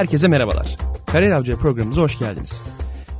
[0.00, 0.76] Herkese merhabalar.
[1.06, 2.62] Kariyer Avcı programımıza hoş geldiniz.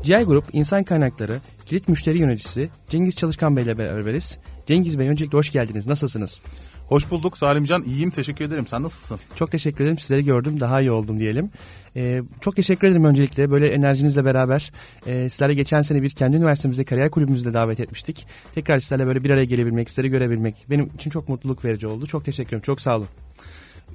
[0.05, 4.39] GI Grup İnsan Kaynakları Kilit Müşteri Yöneticisi Cengiz Çalışkan Bey ile beraberiz.
[4.67, 5.87] Cengiz Bey öncelikle hoş geldiniz.
[5.87, 6.41] Nasılsınız?
[6.89, 7.83] Hoş bulduk Salimcan.
[7.83, 8.67] İyiyim teşekkür ederim.
[8.67, 9.21] Sen nasılsın?
[9.37, 9.99] Çok teşekkür ederim.
[9.99, 10.61] Sizleri gördüm.
[10.61, 11.51] Daha iyi oldum diyelim.
[11.97, 13.51] Ee, çok teşekkür ederim öncelikle.
[13.51, 14.73] Böyle enerjinizle beraber
[15.07, 18.27] e, sizlerle geçen sene bir kendi üniversitemizde kariyer kulübümüzde davet etmiştik.
[18.55, 22.07] Tekrar sizlerle böyle bir araya gelebilmek, sizleri görebilmek benim için çok mutluluk verici oldu.
[22.07, 22.63] Çok teşekkür ederim.
[22.63, 23.09] Çok sağ olun.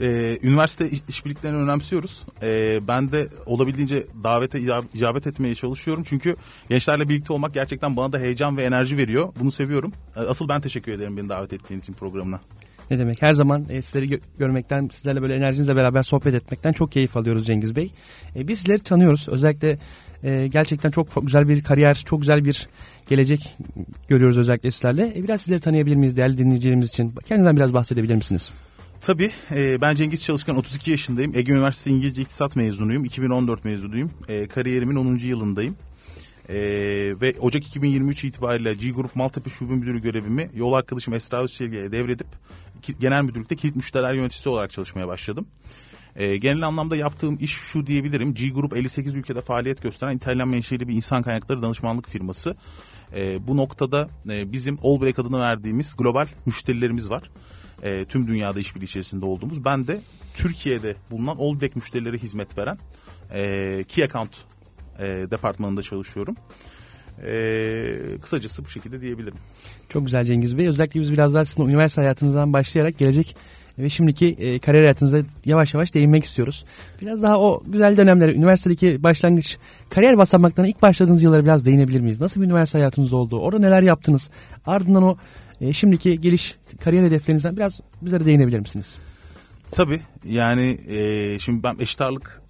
[0.01, 2.23] Ee, üniversite işbirliklerini önemsiyoruz.
[2.41, 4.59] Ee, ben de olabildiğince davete
[4.93, 6.03] icabet etmeye çalışıyorum.
[6.07, 6.35] Çünkü
[6.69, 9.33] gençlerle birlikte olmak gerçekten bana da heyecan ve enerji veriyor.
[9.39, 9.93] Bunu seviyorum.
[10.15, 12.39] Ee, asıl ben teşekkür ederim beni davet ettiğin için programına.
[12.91, 16.91] Ne demek her zaman e, sizleri gö- görmekten sizlerle böyle enerjinizle beraber sohbet etmekten çok
[16.91, 17.91] keyif alıyoruz Cengiz Bey.
[18.35, 19.77] E, biz sizleri tanıyoruz özellikle
[20.23, 22.67] e, gerçekten çok güzel bir kariyer çok güzel bir
[23.09, 23.57] gelecek
[24.07, 25.13] görüyoruz özellikle sizlerle.
[25.17, 28.51] E, biraz sizleri tanıyabilir miyiz değerli dinleyicilerimiz için kendinizden biraz bahsedebilir misiniz?
[29.05, 29.31] Tabii.
[29.51, 31.35] E, ben Cengiz Çalışkan, 32 yaşındayım.
[31.35, 33.05] Ege Üniversitesi İngilizce İktisat mezunuyum.
[33.05, 34.11] 2014 mezunuyum.
[34.27, 35.17] E, kariyerimin 10.
[35.17, 35.75] yılındayım.
[36.49, 36.55] E,
[37.21, 42.27] ve Ocak 2023 itibariyle G Grup Maltepe Şube Müdürü görevimi yol arkadaşım Esra Özçelge'ye devredip
[42.99, 45.47] genel müdürlükte kilit müşteriler yöneticisi olarak çalışmaya başladım.
[46.15, 48.33] E, genel anlamda yaptığım iş şu diyebilirim.
[48.33, 52.55] G Grup 58 ülkede faaliyet gösteren İtalyan menşeli bir insan kaynakları danışmanlık firması.
[53.15, 57.23] E, bu noktada e, bizim Allbreak adını verdiğimiz global müşterilerimiz var
[57.85, 59.65] e, tüm dünyada işbirliği içerisinde olduğumuz.
[59.65, 60.01] Ben de
[60.33, 62.77] Türkiye'de bulunan All Black müşterilere hizmet veren
[63.33, 64.31] e, Key Account
[64.99, 66.35] e, departmanında çalışıyorum.
[67.27, 69.37] E, kısacası bu şekilde diyebilirim.
[69.89, 70.67] Çok güzel Cengiz Bey.
[70.67, 73.35] Özellikle biz biraz daha sizin üniversite hayatınızdan başlayarak gelecek
[73.79, 76.65] ve şimdiki e, kariyer hayatınıza yavaş yavaş değinmek istiyoruz.
[77.01, 79.57] Biraz daha o güzel dönemlere, üniversitedeki başlangıç,
[79.89, 82.21] kariyer basamaklarına ilk başladığınız yıllara biraz değinebilir miyiz?
[82.21, 83.39] Nasıl bir üniversite hayatınız oldu?
[83.39, 84.29] Orada neler yaptınız?
[84.65, 85.17] Ardından o
[85.61, 88.97] e, şimdiki geliş kariyer hedeflerinizden biraz bizlere değinebilir misiniz?
[89.71, 92.41] Tabii yani e, şimdi ben eşit ağırlık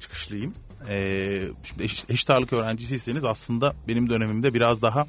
[0.00, 0.54] çıkışlıyım.
[0.88, 5.06] E, şimdi eşit, eşit ağırlık öğrencisiyseniz aslında benim dönemimde biraz daha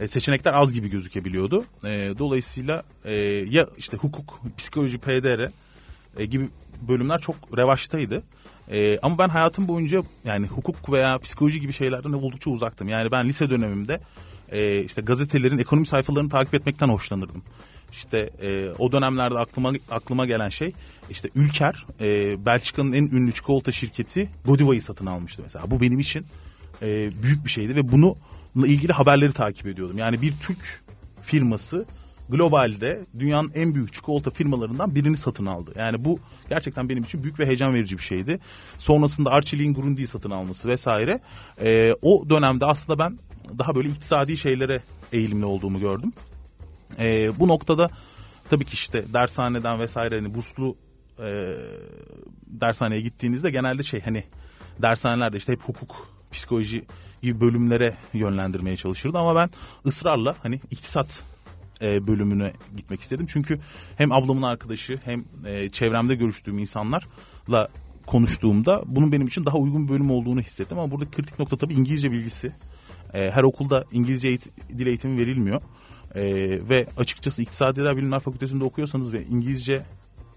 [0.00, 1.64] e, seçenekler az gibi gözükebiliyordu.
[1.84, 3.14] E, dolayısıyla e,
[3.50, 5.50] ya işte hukuk, psikoloji, PDR
[6.18, 6.48] e, gibi
[6.88, 8.22] bölümler çok revaçtaydı.
[8.70, 12.88] E, ama ben hayatım boyunca yani hukuk veya psikoloji gibi şeylerden oldukça uzaktım.
[12.88, 14.00] Yani ben lise dönemimde
[14.52, 17.42] e, işte gazetelerin ekonomi sayfalarını takip etmekten hoşlanırdım.
[17.92, 20.72] İşte e, o dönemlerde aklıma aklıma gelen şey
[21.10, 25.70] işte Ülker e, Belçika'nın en ünlü çikolata şirketi Godiva'yı satın almıştı mesela.
[25.70, 26.26] Bu benim için
[26.82, 28.16] e, büyük bir şeydi ve bunu
[28.56, 29.98] ilgili haberleri takip ediyordum.
[29.98, 30.82] Yani bir Türk
[31.22, 31.86] firması
[32.28, 35.72] globalde dünyanın en büyük çikolata firmalarından birini satın aldı.
[35.76, 36.18] Yani bu
[36.48, 38.38] gerçekten benim için büyük ve heyecan verici bir şeydi.
[38.78, 41.20] Sonrasında Arçelik'in Grundy'yi satın alması vesaire.
[41.60, 43.18] E, o dönemde aslında ben
[43.58, 46.12] daha böyle iktisadi şeylere eğilimli olduğumu gördüm.
[46.98, 47.90] E, bu noktada
[48.48, 50.76] tabii ki işte dershaneden vesaire hani burslu
[51.18, 51.54] e,
[52.46, 54.24] dershaneye gittiğinizde genelde şey hani
[54.82, 56.84] dershanelerde işte hep hukuk, psikoloji
[57.22, 59.50] gibi bölümlere yönlendirmeye çalışırdı ama ben
[59.86, 61.22] ısrarla hani iktisat
[61.82, 63.26] e, bölümüne gitmek istedim.
[63.28, 63.60] Çünkü
[63.96, 67.68] hem ablamın arkadaşı hem e, çevremde görüştüğüm insanlarla
[68.06, 70.78] konuştuğumda bunun benim için daha uygun bir bölüm olduğunu hissettim.
[70.78, 72.52] Ama burada kritik nokta tabii İngilizce bilgisi.
[73.16, 75.60] E, her okulda İngilizce eğit dil eğitimi verilmiyor.
[76.14, 76.22] E,
[76.68, 79.82] ve açıkçası İktisadi Bilimler Fakültesi'nde okuyorsanız ve İngilizce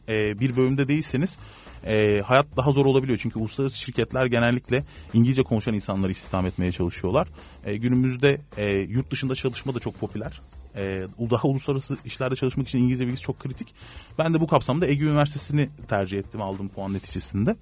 [0.09, 1.37] e, bir bölümde değilseniz
[1.85, 3.19] e, hayat daha zor olabiliyor.
[3.21, 7.27] Çünkü uluslararası şirketler genellikle İngilizce konuşan insanları istihdam etmeye çalışıyorlar.
[7.65, 10.41] E, günümüzde e, yurt dışında çalışma da çok popüler.
[10.75, 13.73] E, daha uluslararası işlerde çalışmak için İngilizce bilgisi çok kritik.
[14.17, 17.55] Ben de bu kapsamda Ege Üniversitesi'ni tercih ettim aldığım puan neticesinde.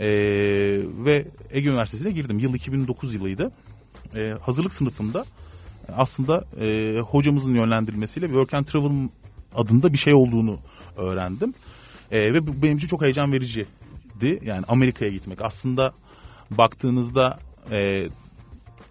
[0.00, 0.08] E,
[1.04, 2.38] ve Ege Üniversitesi'ne girdim.
[2.38, 3.52] Yıl 2009 yılıydı
[4.16, 5.24] e, hazırlık sınıfında
[5.96, 9.08] aslında e, hocamızın yönlendirilmesiyle Work and Travel
[9.54, 10.58] adında bir şey olduğunu
[10.96, 11.54] öğrendim.
[12.10, 14.40] E, ve bu benim için çok heyecan vericiydi.
[14.42, 15.42] Yani Amerika'ya gitmek.
[15.42, 15.92] Aslında
[16.50, 17.38] baktığınızda
[17.70, 18.08] e,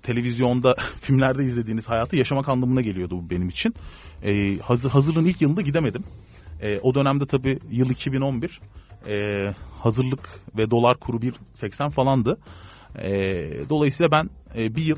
[0.01, 3.75] televizyonda, filmlerde izlediğiniz hayatı yaşamak anlamına geliyordu bu benim için.
[4.23, 6.03] E, hazır, hazırlığın ilk yılında gidemedim.
[6.61, 8.61] E, o dönemde tabii yıl 2011.
[9.07, 12.37] E, hazırlık ve dolar kuru 1.80 falandı.
[13.01, 13.11] E,
[13.69, 14.97] dolayısıyla ben e, bir yıl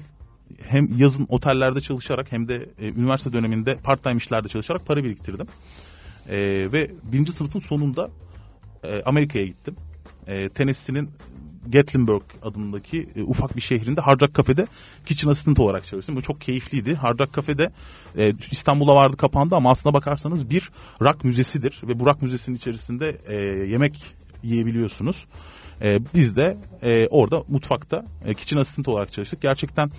[0.68, 5.48] hem yazın otellerde çalışarak hem de e, üniversite döneminde part time işlerde çalışarak para biriktirdim.
[6.30, 6.38] E,
[6.72, 8.10] ve birinci sınıfın sonunda
[8.84, 9.76] e, Amerika'ya gittim.
[10.28, 11.10] E, Tennessee'nin
[11.68, 14.68] Gatlinburg adındaki e, ufak bir şehrinde Hard Rock Cafe'de
[15.06, 16.16] kitchen assistant olarak çalıştım.
[16.16, 16.96] Bu çok keyifliydi.
[16.96, 17.72] Hard Rock Cafe'de
[18.18, 20.70] e, İstanbul'a vardı kapandı ama aslına bakarsanız bir
[21.02, 21.82] rock müzesidir.
[21.84, 23.36] Ve bu rock müzesinin içerisinde e,
[23.68, 24.04] yemek
[24.44, 25.26] yiyebiliyorsunuz.
[25.82, 29.42] E, biz de e, orada mutfakta e, kitchen assistant olarak çalıştık.
[29.42, 29.92] Gerçekten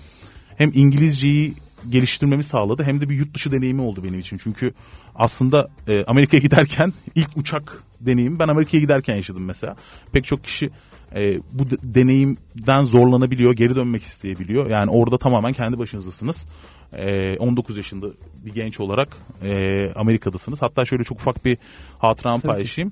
[0.56, 1.54] hem İngilizceyi
[1.88, 4.38] geliştirmemi sağladı hem de bir yurt dışı deneyimi oldu benim için.
[4.38, 4.74] Çünkü
[5.14, 9.76] aslında e, Amerika'ya giderken ilk uçak deneyimi ben Amerika'ya giderken yaşadım mesela.
[10.12, 10.70] Pek çok kişi
[11.14, 14.70] e, bu de- deneyimden zorlanabiliyor, geri dönmek isteyebiliyor.
[14.70, 16.46] Yani orada tamamen kendi başınızdasınız.
[16.92, 18.06] E, 19 yaşında
[18.44, 20.62] bir genç olarak e, Amerika'dasınız.
[20.62, 21.58] Hatta şöyle çok ufak bir
[21.98, 22.86] hatıramı Tabii ki.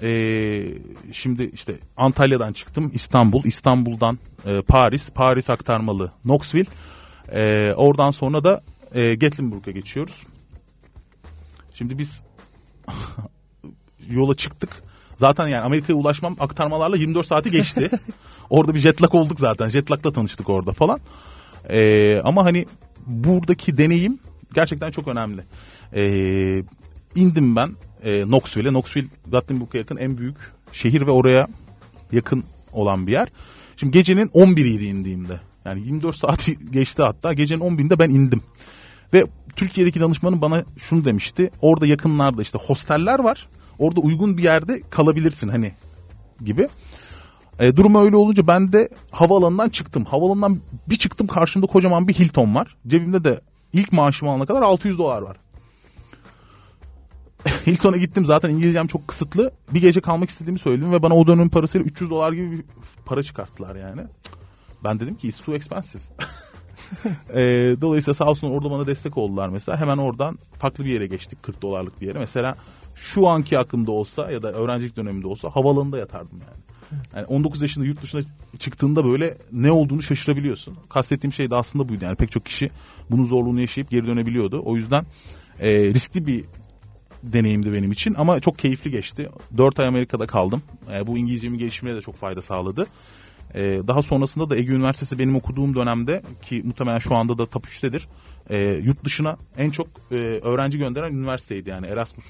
[0.00, 0.82] Paylaşayım.
[1.08, 6.70] E, şimdi işte Antalya'dan çıktım İstanbul, İstanbul'dan e, Paris, Paris aktarmalı Knoxville.
[7.32, 8.62] E, oradan sonra da
[8.94, 10.22] e, Gatlinburg'a geçiyoruz.
[11.74, 12.22] Şimdi biz
[14.10, 14.82] yola çıktık.
[15.16, 17.90] Zaten yani Amerika'ya ulaşmam aktarmalarla 24 saati geçti.
[18.50, 19.68] orada bir jetlag olduk zaten.
[19.68, 21.00] Jetlag'la tanıştık orada falan.
[21.70, 22.66] Ee, ama hani
[23.06, 24.18] buradaki deneyim
[24.54, 25.44] gerçekten çok önemli.
[25.94, 26.64] Ee,
[27.14, 28.70] indim ben e, Knoxville'e.
[28.70, 30.36] Knoxville Gatlinburg'a yakın en büyük
[30.72, 31.46] şehir ve oraya
[32.12, 33.28] yakın olan bir yer.
[33.76, 35.40] Şimdi gecenin 11'iydi indiğimde.
[35.64, 37.32] Yani 24 saati geçti hatta.
[37.32, 38.42] Gecenin 11'inde ben indim.
[39.14, 41.50] Ve Türkiye'deki danışmanım bana şunu demişti.
[41.60, 43.48] Orada yakınlarda işte hosteller var.
[43.78, 45.72] Orada uygun bir yerde kalabilirsin hani
[46.44, 46.68] gibi.
[47.58, 50.04] E, durum öyle olunca ben de havaalanından çıktım.
[50.04, 52.76] Havaalanından bir çıktım karşımda kocaman bir Hilton var.
[52.86, 53.40] Cebimde de
[53.72, 55.36] ilk maaşımı alana kadar 600 dolar var.
[57.66, 59.52] Hilton'a gittim zaten İngilizcem çok kısıtlı.
[59.74, 62.64] Bir gece kalmak istediğimi söyledim ve bana o dönemin parasıyla 300 dolar gibi bir
[63.04, 64.00] para çıkarttılar yani.
[64.84, 66.02] Ben dedim ki it's too expensive.
[67.34, 67.40] e,
[67.80, 69.80] dolayısıyla sağ olsun orada bana destek oldular mesela.
[69.80, 72.18] Hemen oradan farklı bir yere geçtik 40 dolarlık bir yere.
[72.18, 72.56] Mesela
[72.94, 76.64] şu anki aklımda olsa ya da öğrencilik döneminde olsa havalanında yatardım yani.
[77.14, 78.20] Yani 19 yaşında yurt dışına
[78.58, 80.76] çıktığında böyle ne olduğunu şaşırabiliyorsun.
[80.88, 82.04] Kastettiğim şey de aslında buydu.
[82.04, 82.70] Yani pek çok kişi
[83.10, 84.62] bunun zorluğunu yaşayıp geri dönebiliyordu.
[84.64, 85.06] O yüzden
[85.60, 86.44] e, riskli bir
[87.32, 89.30] deneyimdi benim için ama çok keyifli geçti.
[89.56, 90.62] 4 ay Amerika'da kaldım.
[90.92, 92.86] E, bu İngilizcemin gelişimine de çok fayda sağladı.
[93.54, 97.66] E, daha sonrasında da Ege Üniversitesi benim okuduğum dönemde ki muhtemelen şu anda da top
[97.66, 98.02] 3'tedir.
[98.50, 102.26] E, yurt dışına en çok e, öğrenci gönderen üniversiteydi yani Erasmus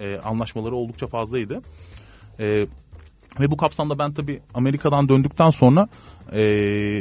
[0.00, 1.62] e, anlaşmaları oldukça fazlaydı.
[2.40, 2.66] E,
[3.40, 5.88] ve bu kapsamda ben tabii Amerika'dan döndükten sonra
[6.32, 6.40] e,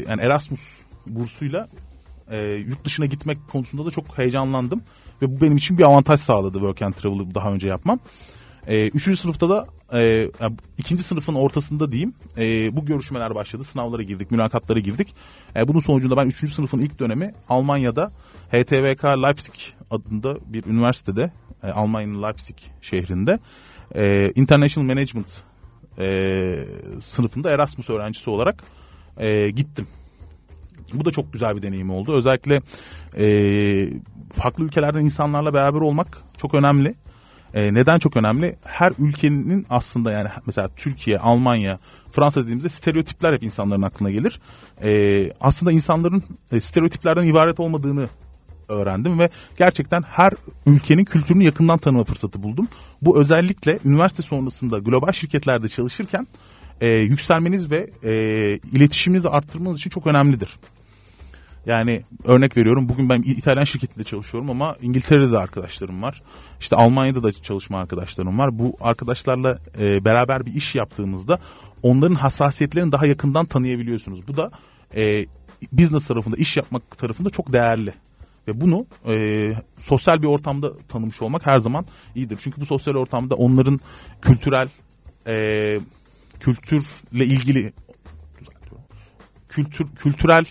[0.07, 0.61] yani Erasmus
[1.07, 1.67] bursuyla
[2.31, 4.81] e, yurt dışına gitmek konusunda da çok heyecanlandım.
[5.23, 7.99] Ve bu benim için bir avantaj sağladı Work and Travel'ı daha önce yapmam.
[8.67, 10.31] E, üçüncü sınıfta da e,
[10.77, 13.63] ikinci sınıfın ortasında diyeyim e, bu görüşmeler başladı.
[13.63, 15.15] Sınavlara girdik, mülakatlara girdik.
[15.55, 18.11] E, bunun sonucunda ben üçüncü sınıfın ilk dönemi Almanya'da
[18.51, 19.55] HTVK Leipzig
[19.91, 21.31] adında bir üniversitede
[21.63, 23.39] e, Almanya'nın Leipzig şehrinde
[23.95, 25.41] e, International Management
[25.99, 26.65] e,
[27.01, 28.63] sınıfında Erasmus öğrencisi olarak
[29.17, 29.87] e, gittim.
[30.93, 32.13] Bu da çok güzel bir deneyim oldu.
[32.13, 32.61] Özellikle
[33.17, 33.25] e,
[34.33, 36.95] farklı ülkelerden insanlarla beraber olmak çok önemli.
[37.53, 38.55] E, neden çok önemli?
[38.63, 41.79] Her ülkenin aslında yani mesela Türkiye, Almanya,
[42.11, 44.39] Fransa dediğimizde stereotipler hep insanların aklına gelir.
[44.83, 48.07] E, aslında insanların e, stereotiplerden ibaret olmadığını
[48.69, 50.33] öğrendim ve gerçekten her
[50.65, 52.67] ülkenin kültürünü yakından tanıma fırsatı buldum.
[53.01, 56.27] Bu özellikle üniversite sonrasında global şirketlerde çalışırken
[56.81, 58.13] e, yükselmeniz ve e,
[58.71, 60.49] iletişiminizi arttırmanız için çok önemlidir.
[61.65, 66.21] Yani örnek veriyorum bugün ben İtalyan şirketinde çalışıyorum ama İngiltere'de de arkadaşlarım var.
[66.59, 68.59] İşte Almanya'da da çalışma arkadaşlarım var.
[68.59, 71.39] Bu arkadaşlarla e, beraber bir iş yaptığımızda
[71.83, 74.27] onların hassasiyetlerini daha yakından tanıyabiliyorsunuz.
[74.27, 74.51] Bu da
[74.95, 75.25] e,
[75.71, 77.93] business tarafında iş yapmak tarafında çok değerli.
[78.47, 81.85] Ve bunu e, sosyal bir ortamda tanımış olmak her zaman
[82.15, 82.37] iyidir.
[82.41, 83.79] Çünkü bu sosyal ortamda onların
[84.21, 84.67] kültürel
[85.27, 85.79] e,
[86.39, 87.73] kültürle ilgili
[89.49, 90.45] kültür kültürel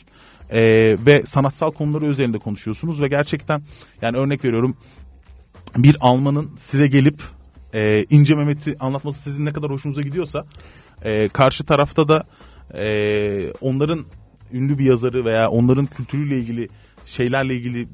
[0.53, 0.61] e,
[1.07, 3.63] ve sanatsal konuları üzerinde konuşuyorsunuz ve gerçekten
[4.03, 4.77] yani örnek veriyorum
[5.77, 7.23] bir Almanın size gelip
[7.75, 10.45] e, İnce Mehmet'i anlatması sizin ne kadar hoşunuza gidiyorsa
[11.05, 12.25] e, karşı tarafta da
[12.75, 14.05] e, onların
[14.53, 16.69] ünlü bir yazarı veya onların kültürüyle ilgili
[17.07, 17.89] şeylerle ilgili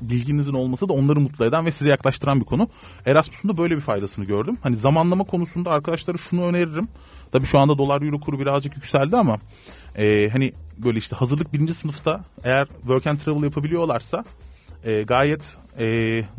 [0.00, 2.68] bilginizin olması da onları mutlu eden ve size yaklaştıran bir konu.
[3.06, 4.58] Erasmus'un da böyle bir faydasını gördüm.
[4.62, 6.88] Hani zamanlama konusunda arkadaşlara şunu öneririm.
[7.32, 9.38] Tabii şu anda dolar euro kuru birazcık yükseldi ama
[9.98, 10.52] e, hani
[10.84, 14.24] böyle işte hazırlık birinci sınıfta eğer work and travel yapabiliyorlarsa
[14.84, 15.84] e, gayet e,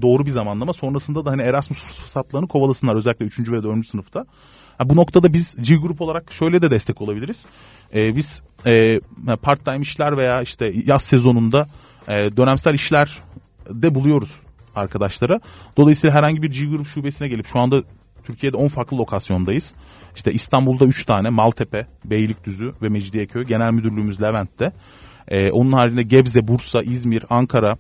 [0.01, 0.74] doğru bir zamanlama.
[0.74, 4.25] Sonrasında da hani Erasmus fırsatlarını kovalasınlar özellikle üçüncü ve dördüncü sınıfta.
[4.77, 7.45] Ha, bu noktada biz G Grup olarak şöyle de destek olabiliriz.
[7.93, 9.01] E, biz e,
[9.41, 11.67] part time işler veya işte yaz sezonunda
[12.07, 13.19] e, dönemsel işler
[13.69, 14.39] de buluyoruz
[14.75, 15.39] arkadaşlara.
[15.77, 17.83] Dolayısıyla herhangi bir G Grup şubesine gelip şu anda
[18.24, 19.75] Türkiye'de 10 farklı lokasyondayız.
[20.15, 23.45] İşte İstanbul'da 3 tane Maltepe, Beylikdüzü ve Mecidiyeköy.
[23.45, 24.71] Genel müdürlüğümüz Levent'te.
[25.27, 27.77] Ee, onun haricinde Gebze, Bursa, İzmir, Ankara,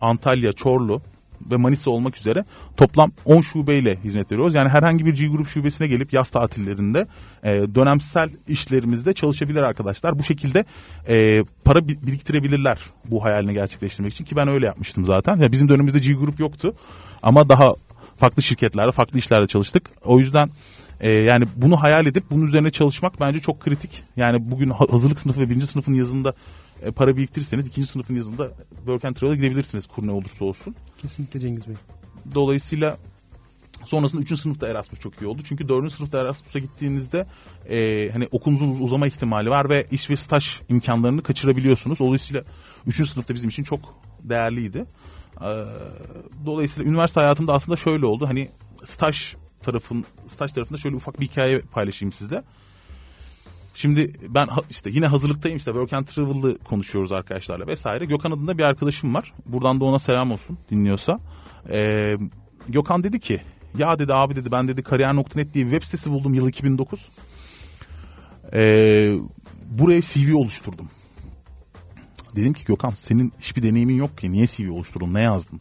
[0.00, 1.02] Antalya, Çorlu
[1.50, 2.44] ve Manisa olmak üzere
[2.76, 4.54] toplam 10 şubeyle hizmet veriyoruz.
[4.54, 7.06] Yani herhangi bir G Grup şubesine gelip yaz tatillerinde
[7.42, 10.18] e, dönemsel işlerimizde çalışabilir arkadaşlar.
[10.18, 10.64] Bu şekilde
[11.08, 15.36] e, para biriktirebilirler bu hayalini gerçekleştirmek için ki ben öyle yapmıştım zaten.
[15.36, 16.74] Ya bizim dönemimizde G Grup yoktu
[17.22, 17.72] ama daha
[18.16, 19.90] farklı şirketlerde, farklı işlerde çalıştık.
[20.04, 20.50] O yüzden
[21.00, 24.02] e, yani bunu hayal edip bunun üzerine çalışmak bence çok kritik.
[24.16, 26.34] Yani bugün hazırlık sınıfı ve birinci sınıfın yazında
[26.82, 30.74] e, para biriktirirseniz ikinci sınıfın yazında Work and Travel'a gidebilirsiniz kur ne olursa olsun.
[30.98, 31.74] Kesinlikle Cengiz Bey.
[32.34, 32.98] Dolayısıyla
[33.84, 34.40] sonrasında 3.
[34.40, 35.42] sınıfta Erasmus çok iyi oldu.
[35.44, 35.92] Çünkü 4.
[35.92, 37.26] sınıfta Erasmus'a gittiğinizde
[37.70, 41.98] e, hani okulunuzun uzama ihtimali var ve iş ve staj imkanlarını kaçırabiliyorsunuz.
[41.98, 42.44] Dolayısıyla
[42.86, 43.08] 3.
[43.08, 43.80] sınıfta bizim için çok
[44.22, 44.84] değerliydi.
[45.40, 45.50] E,
[46.46, 48.28] dolayısıyla üniversite hayatımda aslında şöyle oldu.
[48.28, 48.50] Hani
[48.84, 52.42] staj tarafın staj tarafında şöyle ufak bir hikaye paylaşayım sizle.
[53.74, 58.04] Şimdi ben işte yine hazırlıktayım işte Work and Travel'ı konuşuyoruz arkadaşlarla vesaire.
[58.04, 59.32] Gökhan adında bir arkadaşım var.
[59.46, 61.20] Buradan da ona selam olsun dinliyorsa.
[61.70, 62.16] Ee,
[62.68, 63.42] Gökhan dedi ki
[63.78, 67.08] ya dedi abi dedi ben dedi kariyer.net diye bir web sitesi buldum yıl 2009.
[68.52, 69.14] Ee,
[69.70, 70.88] buraya CV oluşturdum.
[72.36, 75.60] Dedim ki Gökhan senin hiçbir deneyimin yok ki niye CV oluşturdun ne yazdın?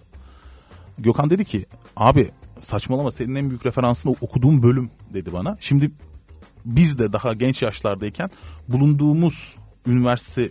[0.97, 2.31] Gökhan dedi ki abi
[2.65, 5.57] saçmalama senin en büyük referansın okuduğum bölüm dedi bana.
[5.59, 5.91] Şimdi
[6.65, 8.29] biz de daha genç yaşlardayken
[8.67, 9.55] bulunduğumuz
[9.87, 10.49] üniversite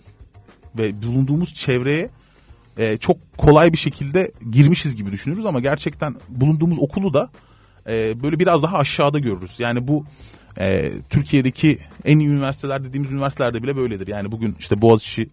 [0.79, 2.11] ve bulunduğumuz çevreye
[2.79, 7.31] e, çok kolay bir şekilde girmişiz gibi düşünürüz ama gerçekten bulunduğumuz okulu da
[7.89, 9.61] e, böyle biraz daha aşağıda görürüz.
[9.61, 10.05] Yani bu
[10.59, 14.07] e, Türkiye'deki en iyi üniversiteler dediğimiz üniversitelerde bile böyledir.
[14.07, 15.31] Yani bugün işte Boğaziçi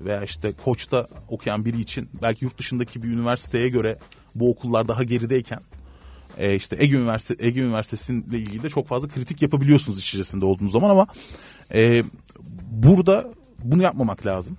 [0.00, 3.98] veya işte Koç'ta okuyan biri için belki yurt dışındaki bir üniversiteye göre
[4.34, 5.60] bu okullar daha gerideyken
[6.38, 10.90] e, işte Ege Üniversitesi Ege Üniversitesi'yle ilgili de çok fazla kritik yapabiliyorsunuz içerisinde olduğunuz zaman
[10.90, 11.06] ama
[11.74, 12.04] e,
[12.70, 13.30] burada
[13.64, 14.56] bunu yapmamak lazım.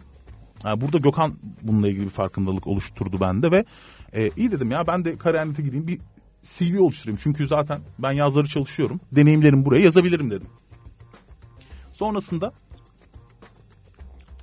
[0.65, 3.65] Yani burada Gökhan bununla ilgili bir farkındalık oluşturdu bende ve
[4.13, 5.99] e, iyi dedim ya ben de kariyernete gideyim bir
[6.43, 7.19] CV oluşturayım.
[7.23, 8.99] Çünkü zaten ben yazları çalışıyorum.
[9.11, 10.47] Deneyimlerimi buraya yazabilirim dedim.
[11.93, 12.53] Sonrasında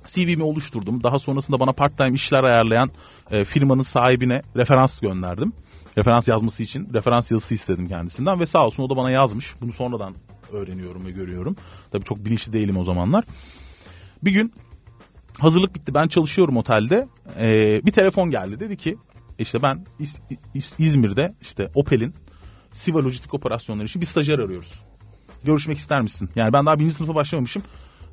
[0.05, 1.03] CV'mi oluşturdum.
[1.03, 2.91] Daha sonrasında bana part time işler ayarlayan
[3.31, 5.53] e, firmanın sahibine referans gönderdim.
[5.97, 9.55] Referans yazması için referans yazısı istedim kendisinden ve sağ olsun o da bana yazmış.
[9.61, 10.15] Bunu sonradan
[10.51, 11.55] öğreniyorum ve görüyorum.
[11.91, 13.25] Tabii çok bilinçli değilim o zamanlar.
[14.23, 14.53] Bir gün
[15.39, 17.07] hazırlık bitti ben çalışıyorum otelde.
[17.39, 18.97] Ee, bir telefon geldi dedi ki
[19.39, 20.19] işte ben İz,
[20.53, 22.13] İz, İzmir'de işte Opel'in
[22.73, 24.81] Siva Lojistik operasyonları için bir stajyer arıyoruz.
[25.43, 26.29] Görüşmek ister misin?
[26.35, 27.63] Yani ben daha birinci sınıfa başlamamışım.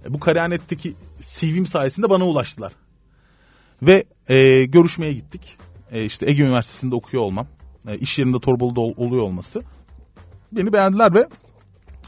[0.05, 2.73] E, bu Kariyanet'teki CV'm sayesinde bana ulaştılar.
[3.83, 5.57] Ve e, görüşmeye gittik.
[5.93, 7.47] E, işte Ege Üniversitesi'nde okuyor olmam.
[7.89, 9.63] E, iş yerinde Torbalı'da ol, oluyor olması.
[10.53, 11.29] Beni beğendiler ve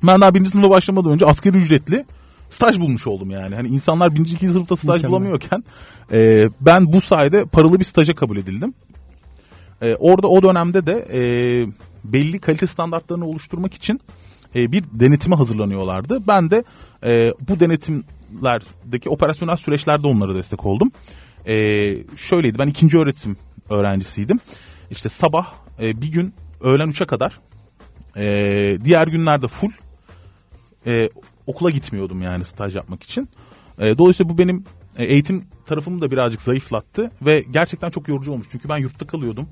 [0.02, 2.04] ben daha birinci sınıfa başlamadan önce asgari ücretli
[2.50, 3.54] staj bulmuş oldum yani.
[3.54, 5.10] Hani insanlar birinci ikinci sınıfta staj Mükemmel.
[5.10, 5.64] bulamıyorken
[6.12, 8.74] e, ben bu sayede paralı bir staja kabul edildim.
[9.82, 11.22] E, orada o dönemde de e,
[12.04, 14.00] belli kalite standartlarını oluşturmak için
[14.54, 16.26] e, bir denetime hazırlanıyorlardı.
[16.26, 16.64] Ben de
[17.04, 20.92] e, bu denetimlerdeki operasyonel süreçlerde onlara destek oldum.
[21.46, 21.54] E,
[22.16, 23.36] şöyleydi ben ikinci öğretim
[23.70, 24.40] öğrencisiydim.
[24.90, 27.40] İşte sabah e, bir gün öğlen 3'e kadar
[28.16, 29.70] e, diğer günlerde full
[30.86, 31.10] e,
[31.46, 33.28] okula gitmiyordum yani staj yapmak için.
[33.78, 34.64] E, dolayısıyla bu benim
[34.98, 38.46] e, eğitim tarafımı da birazcık zayıflattı ve gerçekten çok yorucu olmuş.
[38.52, 39.48] Çünkü ben yurtta kalıyordum.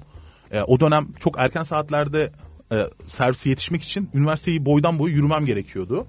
[0.51, 2.31] E, o dönem çok erken saatlerde
[2.73, 6.07] e, servise yetişmek için üniversiteyi boydan boyu yürümem gerekiyordu.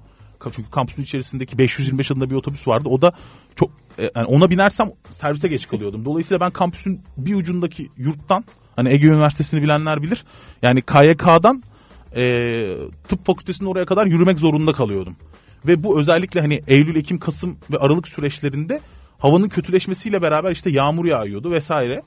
[0.51, 2.89] Çünkü kampüsün içerisindeki 525 adında bir otobüs vardı.
[2.89, 3.13] O da
[3.55, 6.05] çok e, yani ona binersem servise geç kalıyordum.
[6.05, 8.45] Dolayısıyla ben kampüsün bir ucundaki yurttan
[8.75, 10.25] hani Ege Üniversitesi'ni bilenler bilir.
[10.61, 11.63] Yani KYK'dan
[12.15, 12.75] e,
[13.07, 15.15] tıp fakültesinin oraya kadar yürümek zorunda kalıyordum.
[15.67, 18.81] Ve bu özellikle hani Eylül, Ekim, Kasım ve Aralık süreçlerinde
[19.17, 22.01] havanın kötüleşmesiyle beraber işte yağmur yağıyordu vesaire.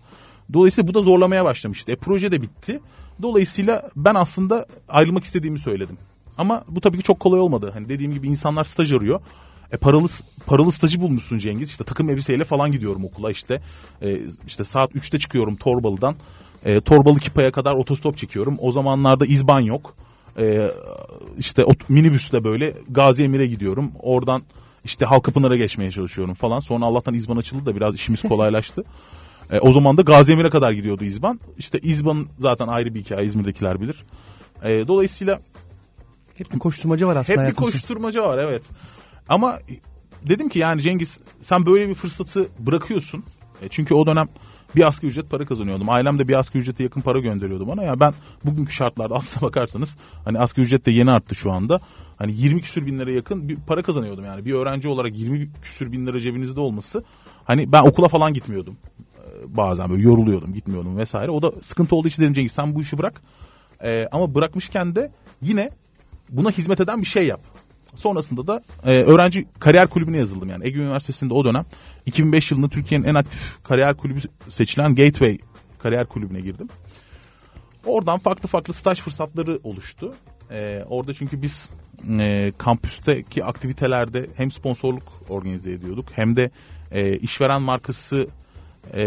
[0.52, 1.92] Dolayısıyla bu da zorlamaya başlamıştı.
[1.92, 2.80] E, proje de bitti.
[3.22, 5.98] Dolayısıyla ben aslında ayrılmak istediğimi söyledim.
[6.38, 7.70] Ama bu tabii ki çok kolay olmadı.
[7.74, 9.20] Hani dediğim gibi insanlar staj arıyor.
[9.72, 10.08] E paralı
[10.46, 11.70] paralı stajı bulmuşsun Cengiz.
[11.70, 13.62] İşte takım elbiseyle falan gidiyorum okula işte.
[14.02, 16.16] E, işte saat 3'te çıkıyorum Torbalı'dan.
[16.64, 18.56] E, Torbalı Kipa'ya kadar otostop çekiyorum.
[18.60, 19.94] O zamanlarda izban yok.
[20.38, 20.70] E,
[21.38, 23.92] işte o, minibüsle böyle Gazi Emir'e gidiyorum.
[23.98, 24.42] Oradan
[24.84, 26.60] işte Halkapınar'a geçmeye çalışıyorum falan.
[26.60, 28.84] Sonra Allah'tan izban açıldı da biraz işimiz kolaylaştı.
[29.50, 31.40] E, o zaman da Gazi Emir'e kadar gidiyordu İzban.
[31.58, 34.04] İşte İzban zaten ayrı bir hikaye İzmir'dekiler bilir.
[34.64, 35.40] E, dolayısıyla
[36.34, 37.42] hep bir koşturmaca var aslında.
[37.42, 38.70] Hep bir koşturmaca var evet.
[39.28, 39.58] Ama
[40.22, 43.24] dedim ki yani Cengiz sen böyle bir fırsatı bırakıyorsun.
[43.62, 44.28] E, çünkü o dönem
[44.76, 45.88] bir asgari ücret para kazanıyordum.
[45.90, 47.82] Ailem de bir asgari ücrete yakın para gönderiyordu bana.
[47.82, 48.14] Ya ben
[48.44, 51.80] bugünkü şartlarda aslına bakarsanız hani asgari ücret de yeni arttı şu anda.
[52.16, 54.44] Hani 20 küsür bin lira yakın bir para kazanıyordum yani.
[54.44, 57.04] Bir öğrenci olarak 20 küsür bin lira cebinizde olması.
[57.44, 58.76] Hani ben okula falan gitmiyordum
[59.46, 61.30] bazen böyle yoruluyordum gitmiyordum vesaire.
[61.30, 63.22] O da sıkıntı olduğu için dedim Cengiz sen bu işi bırak.
[63.84, 65.12] Ee, ama bırakmışken de
[65.42, 65.70] yine
[66.30, 67.40] buna hizmet eden bir şey yap.
[67.94, 70.66] Sonrasında da e, öğrenci kariyer kulübüne yazıldım yani.
[70.66, 71.64] Ege Üniversitesi'nde o dönem
[72.06, 75.38] 2005 yılında Türkiye'nin en aktif kariyer kulübü seçilen Gateway
[75.78, 76.68] kariyer kulübüne girdim.
[77.86, 80.14] Oradan farklı farklı staj fırsatları oluştu.
[80.50, 81.70] Ee, orada çünkü biz
[82.18, 86.50] e, kampüsteki aktivitelerde hem sponsorluk organize ediyorduk hem de
[86.90, 88.28] e, işveren markası
[88.94, 89.02] e,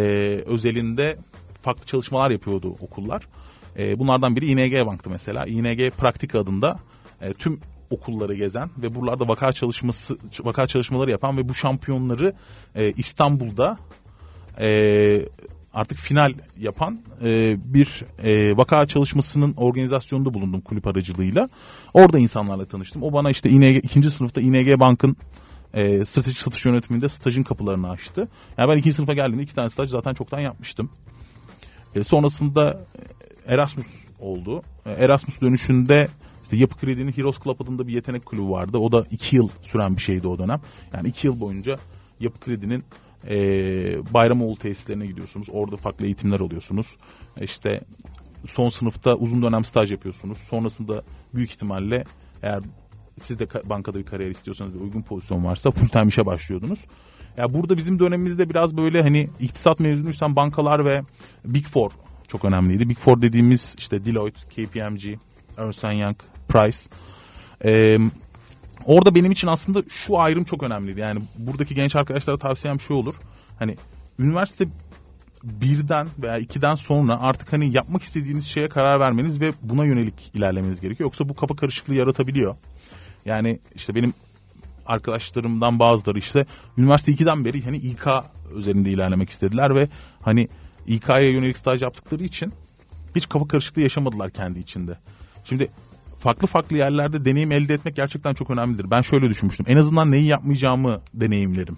[0.45, 1.17] özelinde
[1.61, 3.27] farklı çalışmalar yapıyordu okullar.
[3.77, 5.45] E, bunlardan biri ING Bank'tı mesela.
[5.45, 6.79] ING Praktik adında
[7.21, 7.59] e, tüm
[7.95, 12.33] okulları gezen ve buralarda vaka çalışması vaka çalışmaları yapan ve bu şampiyonları
[12.75, 13.77] e, İstanbul'da
[14.59, 14.69] e,
[15.73, 21.49] artık final yapan e, bir e, vaka çalışmasının organizasyonunda bulundum kulüp aracılığıyla.
[21.93, 23.03] Orada insanlarla tanıştım.
[23.03, 25.17] O bana işte ING, ikinci sınıfta ING Bank'ın
[25.73, 28.27] e, stratejik satış yönetiminde stajın kapılarını açtı.
[28.57, 30.89] Yani ben ikinci sınıfa geldiğimde iki tane staj zaten çoktan yapmıştım.
[31.95, 32.85] E, sonrasında
[33.47, 33.87] Erasmus
[34.19, 34.61] oldu.
[34.85, 36.07] E, Erasmus dönüşünde
[36.45, 38.77] işte Yapı Kredi'nin Heroes Club adında bir yetenek kulübü vardı.
[38.77, 40.61] O da iki yıl süren bir şeydi o dönem.
[40.93, 41.77] Yani iki yıl boyunca
[42.19, 42.83] Yapı Kredi'nin
[43.29, 43.35] e,
[44.13, 45.47] Bayramoğlu tesislerine gidiyorsunuz.
[45.51, 46.97] Orada farklı eğitimler alıyorsunuz.
[47.41, 47.81] İşte
[48.47, 50.37] son sınıfta uzun dönem staj yapıyorsunuz.
[50.37, 52.03] Sonrasında büyük ihtimalle
[52.43, 52.63] eğer
[53.19, 56.85] siz de bankada bir kariyer istiyorsanız ve uygun pozisyon varsa full time işe başlıyordunuz.
[57.37, 61.01] Ya burada bizim dönemimizde biraz böyle hani iktisat mezunuysan bankalar ve
[61.45, 61.91] Big Four
[62.27, 62.89] çok önemliydi.
[62.89, 65.03] Big Four dediğimiz işte Deloitte, KPMG,
[65.57, 66.15] Ernst Young,
[66.55, 66.77] Price.
[67.65, 68.00] Ee,
[68.85, 71.00] orada benim için aslında şu ayrım çok önemliydi.
[71.00, 73.15] Yani buradaki genç arkadaşlara tavsiyem şu olur.
[73.59, 73.77] Hani
[74.19, 74.67] üniversite
[75.43, 80.81] birden veya ikiden sonra artık hani yapmak istediğiniz şeye karar vermeniz ve buna yönelik ilerlemeniz
[80.81, 81.07] gerekiyor.
[81.07, 82.55] Yoksa bu kafa karışıklığı yaratabiliyor.
[83.25, 84.13] Yani işte benim
[84.85, 86.45] arkadaşlarımdan bazıları işte
[86.77, 88.07] üniversite 2'den beri hani İK
[88.55, 89.88] üzerinde ilerlemek istediler ve
[90.21, 90.47] hani
[90.88, 92.53] İK'ya yönelik staj yaptıkları için
[93.15, 94.97] hiç kafa karışıklığı yaşamadılar kendi içinde.
[95.43, 95.69] Şimdi
[96.25, 98.91] farklı farklı yerlerde deneyim elde etmek gerçekten çok önemlidir.
[98.91, 99.65] Ben şöyle düşünmüştüm.
[99.70, 101.77] En azından neyi yapmayacağımı deneyimlerim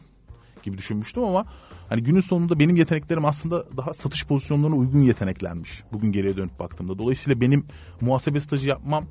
[0.64, 1.46] gibi düşünmüştüm ama
[1.90, 5.84] hani günün sonunda benim yeteneklerim aslında daha satış pozisyonlarına uygun yeteneklenmiş.
[5.92, 6.98] Bugün geriye dönüp baktığımda.
[6.98, 7.66] Dolayısıyla benim
[8.02, 9.06] muhasebe stajı yapmam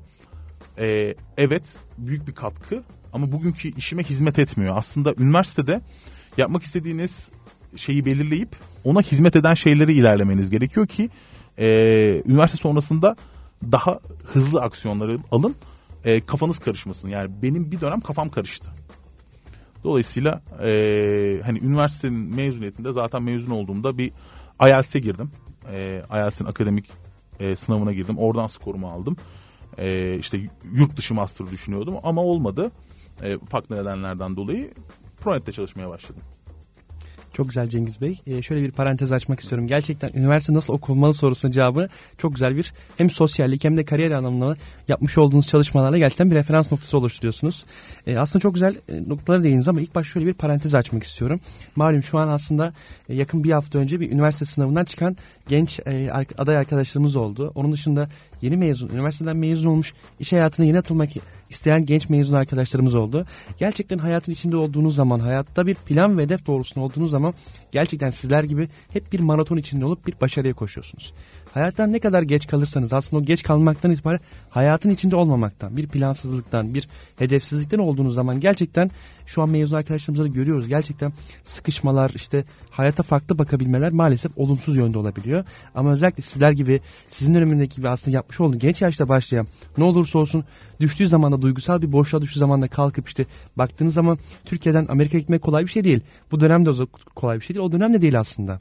[0.77, 4.77] e, evet büyük bir katkı ama bugünkü işime hizmet etmiyor.
[4.77, 5.81] Aslında üniversitede
[6.37, 7.31] yapmak istediğiniz
[7.75, 11.09] şeyi belirleyip ona hizmet eden şeyleri ilerlemeniz gerekiyor ki
[11.59, 13.15] e, üniversite sonrasında
[13.63, 15.55] daha hızlı aksiyonları alın
[16.05, 17.09] e, kafanız karışmasın.
[17.09, 18.71] Yani benim bir dönem kafam karıştı.
[19.83, 24.11] Dolayısıyla e, hani üniversitenin mezuniyetinde zaten mezun olduğumda bir
[24.61, 25.31] IELTS'e girdim.
[25.73, 26.89] E, IELTS'in akademik
[27.39, 28.17] e, sınavına girdim.
[28.17, 29.17] Oradan skorumu aldım.
[29.77, 32.71] E, işte yurt dışı master düşünüyordum ama olmadı.
[33.23, 34.73] E, farklı nedenlerden dolayı
[35.21, 36.21] Pronet'te çalışmaya başladım.
[37.37, 38.21] Çok güzel Cengiz Bey.
[38.27, 39.67] Ee, şöyle bir parantez açmak istiyorum.
[39.67, 44.57] Gerçekten üniversite nasıl okunmalı sorusunun cevabı çok güzel bir hem sosyallik hem de kariyer anlamında
[44.87, 47.65] yapmış olduğunuz çalışmalarla gerçekten bir referans noktası oluşturuyorsunuz.
[48.07, 51.39] Ee, aslında çok güzel e, noktalara değindiniz ama ilk başta şöyle bir parantez açmak istiyorum.
[51.75, 52.73] Malum şu an aslında
[53.09, 57.51] e, yakın bir hafta önce bir üniversite sınavından çıkan genç e, aday arkadaşlarımız oldu.
[57.55, 58.09] Onun dışında
[58.41, 61.09] yeni mezun, üniversiteden mezun olmuş, iş hayatına yeni atılmak
[61.49, 63.25] isteyen genç mezun arkadaşlarımız oldu.
[63.57, 67.33] Gerçekten hayatın içinde olduğunuz zaman, hayatta bir plan ve hedef doğrultusunda olduğunuz zaman
[67.71, 71.13] gerçekten sizler gibi hep bir maraton içinde olup bir başarıya koşuyorsunuz.
[71.53, 76.73] Hayattan ne kadar geç kalırsanız aslında o geç kalmaktan itibaren hayatın içinde olmamaktan, bir plansızlıktan,
[76.73, 76.87] bir
[77.19, 78.91] hedefsizlikten olduğunuz zaman gerçekten
[79.25, 80.67] şu an mezun arkadaşlarımızda da görüyoruz.
[80.67, 85.45] Gerçekten sıkışmalar, işte hayata farklı bakabilmeler maalesef olumsuz yönde olabiliyor.
[85.75, 90.19] Ama özellikle sizler gibi sizin dönemindeki gibi aslında yapmış olduğunuz genç yaşta başlayan ne olursa
[90.19, 90.43] olsun
[90.79, 95.19] düştüğü zaman da duygusal bir boşluğa düştüğü zaman da kalkıp işte baktığınız zaman Türkiye'den Amerika'ya
[95.19, 95.99] gitmek kolay bir şey değil.
[96.31, 96.71] Bu dönemde
[97.15, 97.65] kolay bir şey değil.
[97.65, 98.59] O dönemde değil aslında.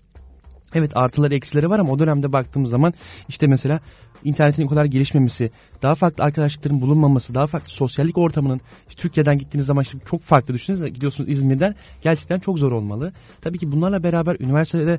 [0.76, 2.94] Evet artıları eksileri var ama o dönemde baktığımız zaman
[3.28, 3.80] işte mesela
[4.24, 5.50] internetin o kadar gelişmemesi,
[5.82, 10.54] daha farklı arkadaşlıkların bulunmaması, daha farklı sosyallik ortamının işte Türkiye'den gittiğiniz zaman işte çok farklı
[10.54, 13.12] düşünsenize gidiyorsunuz İzmir'den gerçekten çok zor olmalı.
[13.40, 14.98] Tabii ki bunlarla beraber üniversitede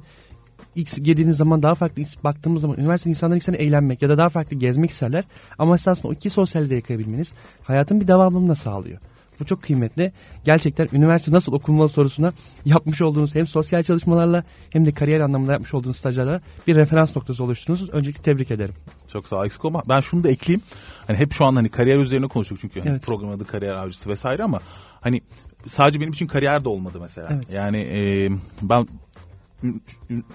[0.76, 4.58] ilk girdiğiniz zaman daha farklı baktığımız zaman üniversite insanların insanı eğlenmek ya da daha farklı
[4.58, 5.24] gezmek isterler.
[5.58, 9.00] Ama esasında o iki sosyalde yakalayabilmeniz hayatın bir devamlılığını da sağlıyor.
[9.40, 10.12] Bu çok kıymetli.
[10.46, 12.32] Gerçekten üniversite nasıl okunmalı sorusuna
[12.66, 17.44] yapmış olduğunuz hem sosyal çalışmalarla hem de kariyer anlamında yapmış olduğunuz stajlarla bir referans noktası
[17.44, 17.90] oluşturdunuz.
[17.90, 18.76] Öncelikle tebrik ederim.
[19.08, 19.84] Çok sağ ol eksik olma.
[19.90, 20.62] Ben şunu da ekleyeyim.
[21.08, 23.04] Hani hep şu an hani kariyer üzerine konuştuk çünkü hani evet.
[23.04, 24.62] programın adı kariyer avcısı vesaire ama
[25.02, 25.22] hani
[25.66, 27.30] sadece benim için kariyer de olmadı mesela.
[27.32, 27.54] Evet.
[27.54, 28.30] Yani e,
[28.62, 28.88] ben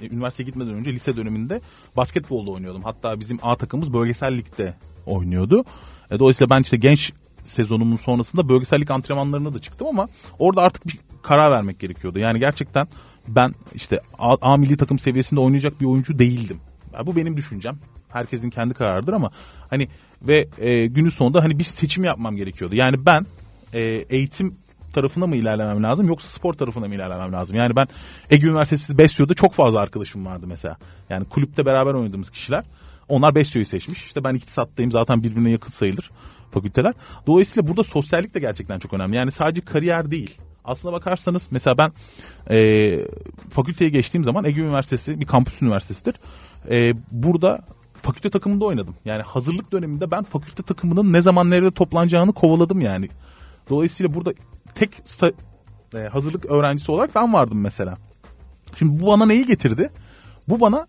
[0.02, 1.60] üniversiteye gitmeden önce lise döneminde
[1.96, 2.82] basketbolda oynuyordum.
[2.82, 4.74] Hatta bizim A takımımız bölgesel ligde
[5.06, 5.64] oynuyordu.
[6.10, 7.12] E, dolayısıyla ben işte genç
[7.44, 12.18] sezonumun sonrasında bölgesellik antrenmanlarına da çıktım ama orada artık bir karar vermek gerekiyordu.
[12.18, 12.88] Yani gerçekten
[13.28, 16.60] ben işte A, A milli takım seviyesinde oynayacak bir oyuncu değildim.
[16.94, 17.78] Yani bu benim düşüncem.
[18.08, 19.30] Herkesin kendi kararıdır ama
[19.70, 19.88] hani
[20.22, 22.74] ve e, günün sonunda hani bir seçim yapmam gerekiyordu.
[22.74, 23.26] Yani ben
[23.74, 24.54] e, eğitim
[24.92, 27.56] tarafına mı ilerlemem lazım yoksa spor tarafına mı ilerlemem lazım?
[27.56, 27.88] Yani ben
[28.30, 30.76] Ege Üniversitesi Besyo'da çok fazla arkadaşım vardı mesela.
[31.10, 32.64] Yani kulüpte beraber oynadığımız kişiler.
[33.08, 34.06] Onlar Besyo'yu seçmiş.
[34.06, 36.10] İşte ben iktisattayım zaten birbirine yakın sayılır
[36.52, 36.94] fakülteler.
[37.26, 39.16] Dolayısıyla burada sosyallik de gerçekten çok önemli.
[39.16, 40.38] Yani sadece kariyer değil.
[40.64, 41.92] Aslına bakarsanız mesela ben
[42.50, 42.98] e,
[43.50, 46.14] fakülteye geçtiğim zaman Ege Üniversitesi bir kampüs üniversitesidir.
[46.70, 47.60] E, burada
[48.02, 48.94] fakülte takımında oynadım.
[49.04, 53.08] Yani hazırlık döneminde ben fakülte takımının ne zaman nerede toplanacağını kovaladım yani.
[53.70, 54.32] Dolayısıyla burada
[54.74, 55.32] tek sta-
[55.94, 57.98] e, hazırlık öğrencisi olarak ben vardım mesela.
[58.78, 59.90] Şimdi bu bana neyi getirdi?
[60.48, 60.86] Bu bana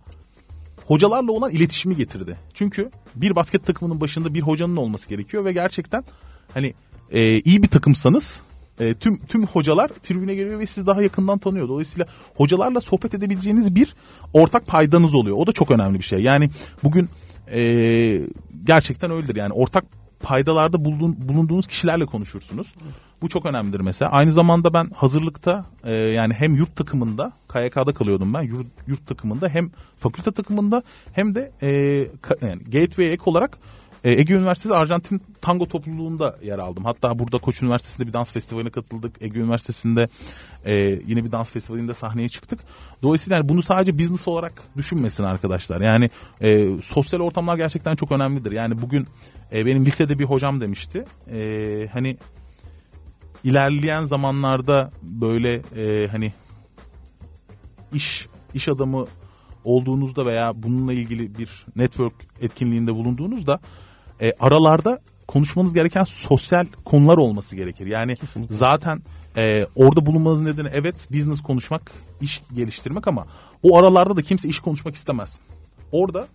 [0.85, 2.37] hocalarla olan iletişimi getirdi.
[2.53, 6.03] Çünkü bir basket takımının başında bir hocanın olması gerekiyor ve gerçekten
[6.53, 6.73] hani
[7.11, 8.41] e, iyi bir takımsanız
[8.79, 11.67] e, tüm tüm hocalar tribüne geliyor ve sizi daha yakından tanıyor.
[11.67, 13.95] Dolayısıyla hocalarla sohbet edebileceğiniz bir
[14.33, 15.37] ortak paydanız oluyor.
[15.37, 16.19] O da çok önemli bir şey.
[16.19, 16.49] Yani
[16.83, 17.09] bugün
[17.51, 18.21] e,
[18.63, 19.35] gerçekten öyledir.
[19.35, 19.83] Yani ortak
[20.23, 22.73] paydalarda bulun, bulunduğunuz kişilerle konuşursunuz.
[23.23, 24.11] Bu çok önemlidir mesela.
[24.11, 29.49] Aynı zamanda ben hazırlıkta e, yani hem yurt takımında KYK'da kalıyordum ben yurt, yurt takımında
[29.49, 30.83] hem fakülte takımında
[31.13, 33.57] hem de e, ka, yani Gateway ek olarak
[34.03, 36.85] e, Ege Üniversitesi Arjantin Tango topluluğunda yer aldım.
[36.85, 39.21] Hatta burada Koç Üniversitesi'nde bir dans festivaline katıldık.
[39.21, 40.07] Ege Üniversitesi'nde
[40.65, 40.73] e,
[41.05, 42.59] yine bir dans festivalinde sahneye çıktık.
[43.03, 45.81] Dolayısıyla yani bunu sadece business olarak düşünmesin arkadaşlar.
[45.81, 46.09] Yani
[46.41, 48.51] e, sosyal ortamlar gerçekten çok önemlidir.
[48.51, 49.07] Yani bugün
[49.53, 51.05] e, benim lisede bir hocam demişti.
[51.33, 52.17] E, hani
[53.43, 56.33] ilerleyen zamanlarda böyle e, hani
[57.93, 59.05] iş iş adamı
[59.63, 63.59] olduğunuzda veya bununla ilgili bir network etkinliğinde bulunduğunuzda
[64.21, 67.87] e, aralarda konuşmanız gereken sosyal konular olması gerekir.
[67.87, 68.55] Yani Kesinlikle.
[68.55, 69.01] zaten
[69.37, 73.27] e, orada bulunmanızın nedeni evet business konuşmak, iş geliştirmek ama
[73.63, 75.39] o aralarda da kimse iş konuşmak istemez.
[75.91, 76.27] Orada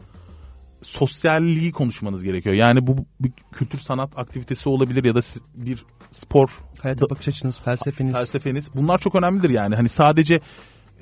[0.83, 2.55] sosyalliği konuşmanız gerekiyor.
[2.55, 5.21] Yani bu bir kültür sanat aktivitesi olabilir ya da
[5.55, 6.49] bir spor.
[6.83, 8.13] Hayata bakış açınız, felsefeniz.
[8.13, 8.71] Felsefeniz.
[8.75, 9.75] Bunlar çok önemlidir yani.
[9.75, 10.41] Hani sadece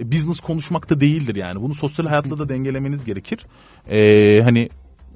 [0.00, 1.62] business konuşmak da değildir yani.
[1.62, 3.46] Bunu sosyal hayatla da dengelemeniz gerekir.
[3.90, 4.68] Ee, hani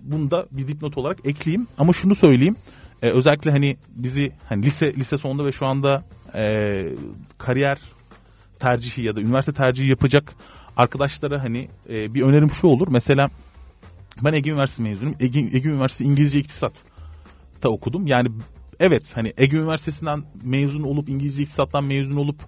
[0.03, 1.67] bunu da bir dipnot olarak ekleyeyim.
[1.79, 2.57] Ama şunu söyleyeyim.
[3.03, 6.85] Ee, özellikle hani bizi hani lise lise sonunda ve şu anda e,
[7.39, 7.79] kariyer
[8.59, 10.35] tercihi ya da üniversite tercihi yapacak
[10.77, 12.89] arkadaşlara hani e, bir önerim şu olur.
[12.91, 13.31] Mesela
[14.23, 15.17] ben Ege Üniversitesi mezunuyum.
[15.21, 16.73] Ege, Ege Üniversitesi İngilizce İktisat
[17.63, 18.07] da okudum.
[18.07, 18.29] Yani
[18.81, 22.41] evet hani Ege Üniversitesi'nden mezun olup İngilizce İktisat'tan mezun olup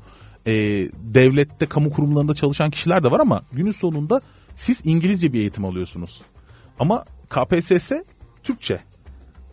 [0.46, 0.52] e,
[1.14, 4.20] devlette kamu kurumlarında çalışan kişiler de var ama günün sonunda
[4.56, 6.22] siz İngilizce bir eğitim alıyorsunuz.
[6.78, 7.92] Ama KPSS
[8.42, 8.80] Türkçe.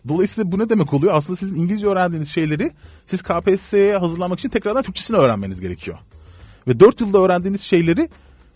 [0.08, 1.14] Dolayısıyla bu ne demek oluyor?
[1.14, 2.70] Aslında sizin İngilizce öğrendiğiniz şeyleri
[3.06, 5.98] siz KPSS'ye hazırlanmak için tekrardan Türkçesini öğrenmeniz gerekiyor.
[6.68, 8.08] Ve 4 yılda öğrendiğiniz şeyleri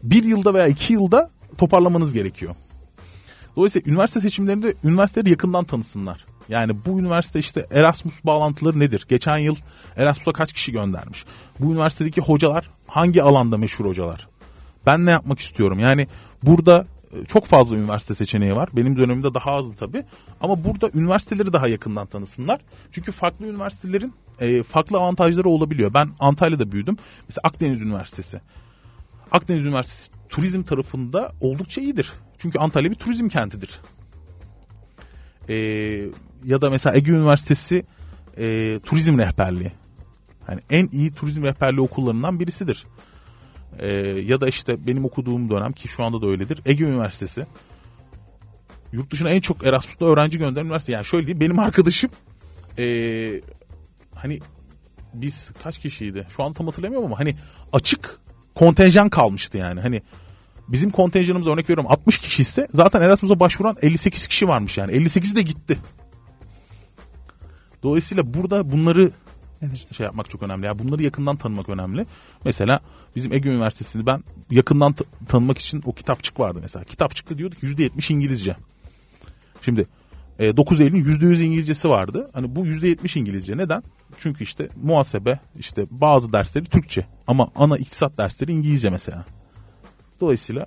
[0.03, 2.55] bir yılda veya iki yılda toparlamanız gerekiyor.
[3.57, 6.27] Dolayısıyla üniversite seçimlerinde üniversiteleri yakından tanısınlar.
[6.49, 9.07] Yani bu üniversite işte Erasmus bağlantıları nedir?
[9.09, 9.57] Geçen yıl
[9.97, 11.25] Erasmus'a kaç kişi göndermiş?
[11.61, 14.29] Bu üniversitedeki hocalar hangi alanda meşhur hocalar?
[14.87, 15.79] Ben ne yapmak istiyorum?
[15.79, 16.09] Yani
[16.43, 18.69] burada e, çok fazla üniversite seçeneği var.
[18.73, 20.05] Benim dönemimde daha azdı tabii.
[20.41, 22.61] Ama burada üniversiteleri daha yakından tanısınlar.
[22.93, 25.95] Çünkü farklı üniversitelerin e, farklı avantajları olabiliyor.
[25.95, 26.97] Ben Antalya'da büyüdüm.
[27.29, 28.41] Mesela Akdeniz Üniversitesi.
[29.35, 32.13] Akdeniz Üniversitesi turizm tarafında oldukça iyidir.
[32.39, 33.81] Çünkü Antalya bir turizm kentidir.
[35.49, 35.55] E,
[36.45, 37.85] ya da mesela Ege Üniversitesi
[38.39, 39.73] e, turizm rehberliği.
[40.49, 42.87] Yani en iyi turizm rehberliği okullarından birisidir.
[43.79, 46.61] E, ya da işte benim okuduğum dönem ki şu anda da öyledir.
[46.67, 47.47] Ege Üniversitesi.
[48.93, 50.93] Yurt dışına en çok Erasmus'ta öğrenci gönderen üniversite.
[50.93, 52.11] Yani şöyle diyeyim benim arkadaşım
[52.79, 53.41] e,
[54.15, 54.39] hani
[55.15, 56.27] biz kaç kişiydi?
[56.37, 57.37] Şu an tam hatırlamıyorum ama hani
[57.73, 58.24] açık
[58.55, 59.81] kontenjan kalmıştı yani.
[59.81, 60.03] Hani
[60.69, 64.93] bizim kontenjanımız örnek veriyorum 60 kişi ise zaten Erasmus'a başvuran 58 kişi varmış yani.
[64.93, 65.79] 58 de gitti.
[67.83, 69.11] Dolayısıyla burada bunları
[69.63, 69.95] evet.
[69.95, 70.67] şey yapmak çok önemli.
[70.67, 72.07] Yani bunları yakından tanımak önemli.
[72.45, 72.81] Mesela
[73.17, 74.95] bizim Ege Üniversitesi'ni ben yakından
[75.29, 76.85] tanımak için o kitapçık vardı mesela.
[76.85, 78.57] Kitapçıkta diyorduk %70 İngilizce.
[79.63, 79.87] Şimdi
[80.39, 82.31] e, 9 Eylül'ün %100 İngilizcesi vardı.
[82.33, 83.57] Hani bu %70 İngilizce.
[83.57, 83.83] Neden?
[84.19, 87.07] Çünkü işte muhasebe, işte bazı dersleri Türkçe.
[87.27, 89.25] Ama ana iktisat dersleri İngilizce mesela.
[90.21, 90.67] Dolayısıyla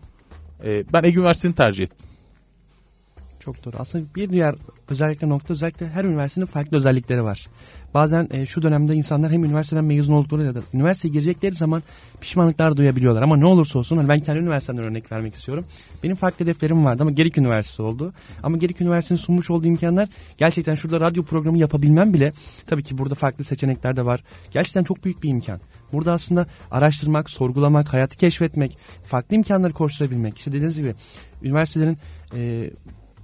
[0.63, 2.06] e, ben Ege Üniversitesi'ni tercih ettim.
[3.47, 3.75] Çok doğru.
[3.79, 4.55] Aslında bir diğer
[4.89, 7.47] özellikle nokta özellikle her üniversitenin farklı özellikleri var.
[7.93, 11.83] Bazen e, şu dönemde insanlar hem üniversiteden mezun oldukları ya da üniversiteye girecekleri zaman
[12.21, 13.21] pişmanlıklar duyabiliyorlar.
[13.21, 15.65] Ama ne olursa olsun hani ben kendi üniversitemden örnek vermek istiyorum.
[16.03, 18.13] Benim farklı hedeflerim vardı ama Gerik Üniversitesi oldu.
[18.43, 22.33] Ama Gerik Üniversitesi'nin sunmuş olduğu imkanlar gerçekten şurada radyo programı yapabilmem bile
[22.65, 24.23] tabii ki burada farklı seçenekler de var.
[24.51, 25.59] Gerçekten çok büyük bir imkan.
[25.93, 30.37] Burada aslında araştırmak, sorgulamak, hayatı keşfetmek, farklı imkanları koşturabilmek.
[30.37, 30.95] İşte dediğiniz gibi
[31.43, 31.97] üniversitelerin
[32.35, 32.69] e,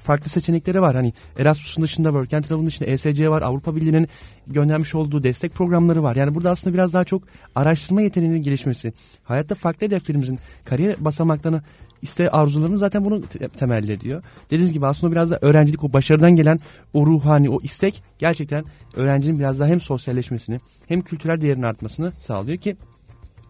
[0.04, 0.96] farklı seçenekleri var.
[0.96, 3.42] Hani Erasmus'un dışında, Work and Travel'ın dışında ESC var.
[3.42, 4.08] Avrupa Birliği'nin
[4.48, 6.16] göndermiş olduğu destek programları var.
[6.16, 7.24] Yani burada aslında biraz daha çok
[7.56, 11.62] araştırma yeteneğinin gelişmesi, hayatta farklı hedeflerimizin kariyer basamaklarını
[12.02, 13.22] iste arzularını zaten bunu
[13.58, 14.24] temelli ediyor.
[14.46, 16.60] Dediğiniz gibi aslında biraz da öğrencilik o başarıdan gelen
[16.94, 22.58] o ruhani o istek gerçekten öğrencinin biraz daha hem sosyalleşmesini hem kültürel değerini artmasını sağlıyor
[22.58, 22.76] ki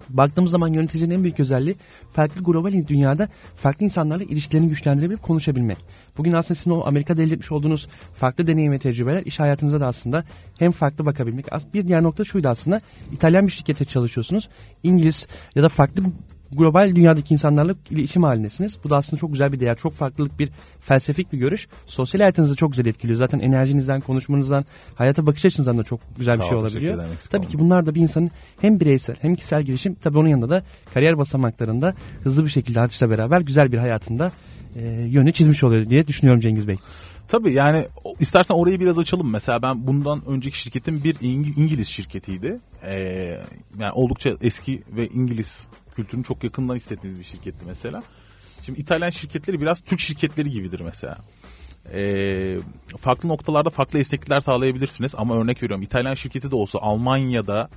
[0.09, 1.75] Baktığımız zaman yöneticinin en büyük özelliği
[2.11, 5.77] farklı global dünyada farklı insanlarla ilişkilerini güçlendirebilip konuşabilmek.
[6.17, 9.87] Bugün aslında sizin o Amerika'da elde etmiş olduğunuz farklı deneyim ve tecrübeler iş hayatınıza da
[9.87, 10.23] aslında
[10.59, 11.45] hem farklı bakabilmek.
[11.73, 14.49] Bir diğer nokta şuydu aslında İtalyan bir şirkete çalışıyorsunuz.
[14.83, 16.03] İngiliz ya da farklı
[16.57, 18.77] global dünyadaki insanlarla iletişim halindesiniz.
[18.83, 19.77] Bu da aslında çok güzel bir değer.
[19.77, 21.67] Çok farklılık bir felsefik bir görüş.
[21.85, 23.17] Sosyal hayatınızı çok güzel etkiliyor.
[23.17, 27.03] Zaten enerjinizden, konuşmanızdan, hayata bakış açınızdan da çok güzel Sağ bir şey olabiliyor.
[27.29, 30.63] Tabii ki bunlar da bir insanın hem bireysel hem kişisel gelişim tabii onun yanında da
[30.93, 34.31] kariyer basamaklarında hızlı bir şekilde artışla beraber güzel bir hayatında
[34.75, 36.77] e, yönü çizmiş oluyor diye düşünüyorum Cengiz Bey.
[37.27, 37.85] Tabii yani
[38.19, 39.29] istersen orayı biraz açalım.
[39.29, 41.15] Mesela ben bundan önceki şirketim bir
[41.57, 42.59] İngiliz şirketiydi.
[42.85, 43.37] Ee,
[43.79, 48.03] yani oldukça eski ve İngiliz kültürünü çok yakından hissettiğiniz bir şirketti mesela.
[48.61, 51.17] Şimdi İtalyan şirketleri biraz Türk şirketleri gibidir mesela.
[51.93, 52.57] Ee,
[52.97, 57.69] farklı noktalarda farklı esneklikler sağlayabilirsiniz ama örnek veriyorum İtalyan şirketi de olsa Almanya'da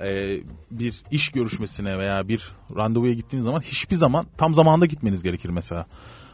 [0.00, 0.36] e,
[0.70, 5.86] bir iş görüşmesine veya bir randevuya gittiğiniz zaman hiçbir zaman tam zamanda gitmeniz gerekir mesela.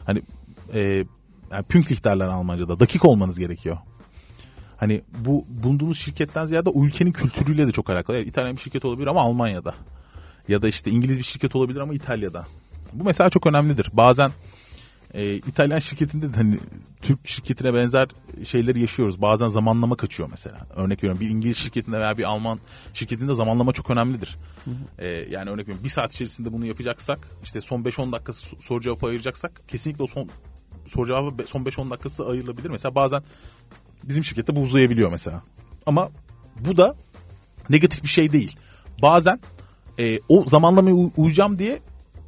[0.05, 0.21] Hani
[0.73, 0.79] e,
[1.51, 3.77] yani pünktlich derler Almanca'da dakik olmanız gerekiyor.
[4.77, 8.17] Hani bu bulunduğunuz şirketten ziyade ülkenin kültürüyle de çok alakalı.
[8.17, 9.73] Yani İtalyan bir şirket olabilir ama Almanya'da
[10.47, 12.47] ya da işte İngiliz bir şirket olabilir ama İtalya'da.
[12.93, 13.89] Bu mesela çok önemlidir.
[13.93, 14.31] Bazen
[15.13, 16.57] e, İtalyan şirketinde de hani
[17.01, 18.07] Türk şirketine benzer
[18.43, 19.21] şeyleri yaşıyoruz.
[19.21, 20.67] Bazen zamanlama kaçıyor mesela.
[20.75, 22.59] Örnek veriyorum bir İngiliz şirketinde veya bir Alman
[22.93, 24.37] şirketinde zamanlama çok önemlidir.
[24.99, 29.03] E, yani örnek veriyorum bir saat içerisinde bunu yapacaksak işte son 5-10 dakikası soru cevap
[29.03, 30.29] ayıracaksak kesinlikle o son
[30.87, 32.69] soru cevabı son 5-10 dakikası ayrılabilir.
[32.69, 33.23] Mesela bazen
[34.03, 35.43] bizim şirkette bu uzayabiliyor mesela.
[35.85, 36.09] Ama
[36.59, 36.95] bu da
[37.69, 38.57] negatif bir şey değil.
[39.01, 39.39] Bazen
[39.99, 41.79] e, o zamanlamaya uyacağım diye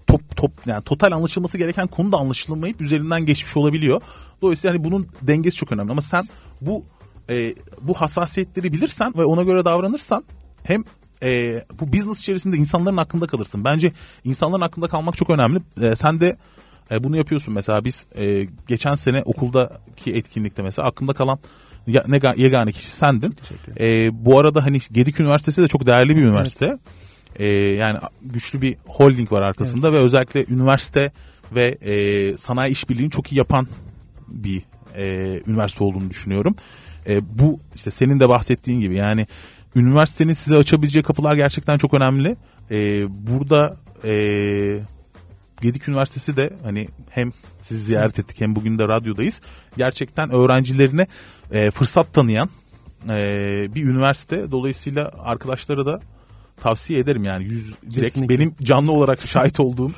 [0.08, 4.02] top top yani total anlaşılması gereken konu da anlaşılmayıp üzerinden geçmiş olabiliyor.
[4.42, 6.24] Dolayısıyla hani bunun dengesi çok önemli ama sen
[6.62, 6.84] bu
[7.30, 10.24] e, bu hassasiyetleri bilirsen ve ona göre davranırsan
[10.64, 10.84] hem
[11.24, 13.66] e, bu business içerisinde insanların aklında kalırsın.
[13.66, 13.92] Bence
[14.24, 15.62] insanların aklında kalmak çok önemli.
[15.82, 16.38] E, sen de
[16.92, 21.40] e, bunu yapıyorsun mesela biz e, geçen sene okuldaki etkinlikte mesela aklımda kalan
[21.88, 23.36] ya, ne yegane kişi sendin.
[23.80, 26.66] E, bu arada hani Gedik Üniversitesi de çok değerli bir üniversite.
[26.66, 26.80] Evet.
[27.40, 30.00] E, yani güçlü bir holding var arkasında evet.
[30.00, 31.12] ve özellikle üniversite
[31.52, 33.68] ve e, sanayi işbirliğini çok iyi yapan
[34.28, 34.64] bir
[34.96, 36.56] e, üniversite olduğunu düşünüyorum.
[37.08, 39.28] E, bu işte senin de bahsettiğin gibi yani
[39.76, 42.36] üniversitenin size açabileceği kapılar gerçekten çok önemli.
[42.72, 44.80] E, burada e,
[45.62, 49.42] Gedik Üniversitesi de hani hem sizi ziyaret ettik hem bugün de radyodayız.
[49.78, 51.08] Gerçekten öğrencilerine
[51.52, 52.50] e, fırsat tanıyan
[53.10, 54.52] e, bir üniversite.
[54.52, 56.02] Dolayısıyla arkadaşlara da
[56.62, 58.36] tavsiye ederim yani yüz direkt Kesinlikle.
[58.40, 59.92] benim canlı olarak şahit olduğum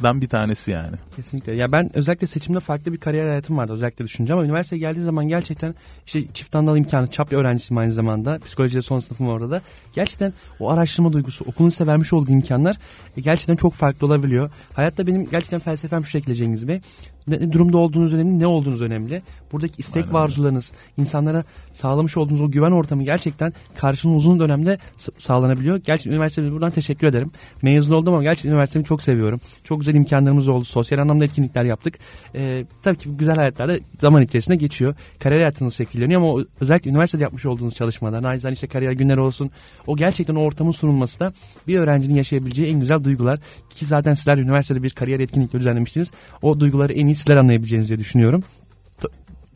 [0.00, 0.96] şeylerden bir tanesi yani.
[1.16, 1.54] Kesinlikle.
[1.54, 5.28] Ya ben özellikle seçimde farklı bir kariyer hayatım vardı özellikle düşünce ama üniversiteye geldiği zaman
[5.28, 5.74] gerçekten
[6.06, 8.38] işte çift andalı imkanı çap öğrencisiyim aynı zamanda.
[8.38, 9.62] Psikolojide son sınıfım orada da.
[9.92, 12.76] Gerçekten o araştırma duygusu, okulun size vermiş olduğu imkanlar
[13.16, 14.50] e, gerçekten çok farklı olabiliyor.
[14.74, 16.80] Hayatta benim gerçekten felsefem şu şekilde Cengiz Bey
[17.26, 19.22] ne durumda olduğunuz önemli, ne olduğunuz önemli.
[19.52, 20.14] Buradaki istek Aynen.
[20.14, 24.78] ve arzularınız, insanlara sağlamış olduğunuz o güven ortamı gerçekten karşının uzun dönemde
[25.18, 25.76] sağlanabiliyor.
[25.76, 27.30] Gerçekten üniversiteme buradan teşekkür ederim.
[27.62, 29.40] Mezun oldum ama gerçekten üniversitemi çok seviyorum.
[29.64, 30.64] Çok güzel imkanlarımız oldu.
[30.64, 31.98] Sosyal anlamda etkinlikler yaptık.
[32.34, 34.94] Ee, tabii ki güzel hayatlar da zaman içerisinde geçiyor.
[35.18, 39.50] Kariyer hayatınız şekilleniyor ama özellikle üniversitede yapmış olduğunuz çalışmalar, naizan işte kariyer günleri olsun.
[39.86, 41.32] O gerçekten o ortamın sunulması da
[41.68, 43.40] bir öğrencinin yaşayabileceği en güzel duygular.
[43.70, 46.10] Ki zaten sizler üniversitede bir kariyer etkinlikleri düzenlemişsiniz.
[46.42, 48.44] O duyguları en iyi sizler anlayabileceğinizi diye düşünüyorum.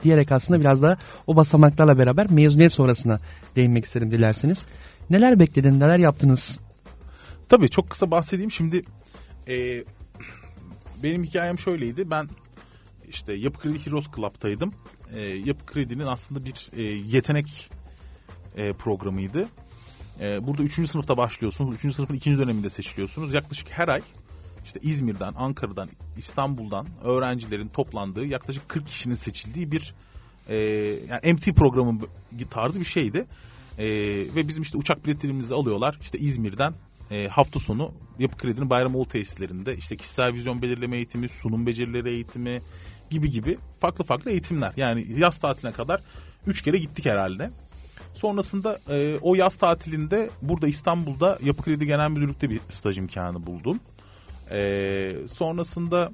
[0.02, 3.18] Diyerek aslında biraz daha o basamaklarla beraber mezuniyet sonrasına
[3.56, 4.66] değinmek isterim dilerseniz.
[5.10, 6.60] Neler bekledin, neler yaptınız?
[7.48, 8.50] Tabii çok kısa bahsedeyim.
[8.50, 8.84] Şimdi
[9.48, 9.84] e,
[11.02, 12.11] benim hikayem şöyleydi.
[12.11, 12.28] Ben
[13.09, 14.74] işte Yapı Kredi Heroes Club'taydım.
[15.14, 17.70] E, Yapı Kredi'nin aslında bir e, yetenek
[18.57, 19.48] e, programıydı.
[20.20, 20.88] E, burada 3.
[20.88, 21.85] sınıfta başlıyorsunuz.
[21.85, 21.94] 3.
[21.94, 22.38] sınıfın 2.
[22.38, 23.35] döneminde seçiliyorsunuz.
[23.35, 24.02] Yaklaşık her ay
[24.64, 29.94] işte İzmir'den, Ankara'dan, İstanbul'dan öğrencilerin toplandığı yaklaşık 40 kişinin seçildiği bir
[30.48, 30.57] e,
[31.09, 32.00] yani MT programı
[32.50, 33.26] tarzı bir şeydi.
[33.78, 33.87] E,
[34.35, 35.98] ve bizim işte uçak biletlerimizi alıyorlar.
[36.00, 36.74] İşte İzmir'den
[37.14, 42.62] e, hafta sonu Yapı Kredi'nin Bayramoğlu tesislerinde işte kişisel vizyon belirleme eğitimi, sunum becerileri eğitimi
[43.11, 44.72] gibi gibi farklı farklı eğitimler.
[44.77, 46.00] Yani yaz tatiline kadar
[46.46, 47.50] 3 kere gittik herhalde.
[48.14, 53.81] Sonrasında e, o yaz tatilinde burada İstanbul'da Yapı Kredi Genel Müdürlük'te bir staj imkanı buldum.
[54.50, 56.11] E, sonrasında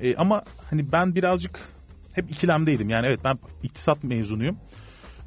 [0.00, 1.60] e, ama hani ben birazcık
[2.12, 2.90] hep ikilemdeydim.
[2.90, 4.56] Yani evet ben iktisat mezunuyum.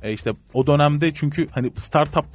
[0.03, 2.25] E işte o dönemde çünkü hani startup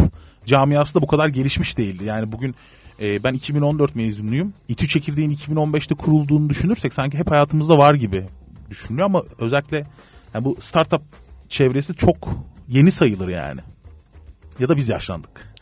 [0.46, 2.04] camiası da bu kadar gelişmiş değildi.
[2.04, 2.54] Yani bugün
[3.00, 4.52] e, ben 2014 mezunuyum.
[4.68, 8.26] İTÜ çekirdeğin 2015'te kurulduğunu düşünürsek sanki hep hayatımızda var gibi
[8.70, 9.86] düşünülüyor ama özellikle
[10.34, 11.02] yani bu startup
[11.48, 12.28] çevresi çok
[12.68, 13.60] yeni sayılır yani.
[14.58, 15.54] Ya da biz yaşlandık.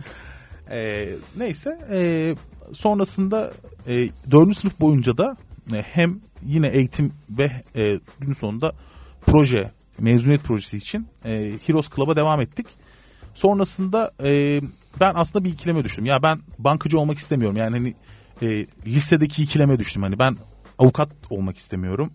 [0.70, 2.34] e, neyse e,
[2.72, 3.52] sonrasında
[3.88, 4.56] e, 4.
[4.56, 5.36] sınıf boyunca da
[5.72, 8.72] e, hem yine eğitim ve e, gün sonunda
[9.26, 12.66] proje, mezuniyet projesi için e, Heroes Club'a devam ettik.
[13.34, 14.60] Sonrasında e,
[15.00, 16.06] ben aslında bir ikileme düştüm.
[16.06, 17.56] Ya ben bankacı olmak istemiyorum.
[17.56, 17.94] Yani hani
[18.42, 20.02] e, lisedeki ikileme düştüm.
[20.02, 20.36] Hani ben
[20.78, 22.12] avukat olmak istemiyorum.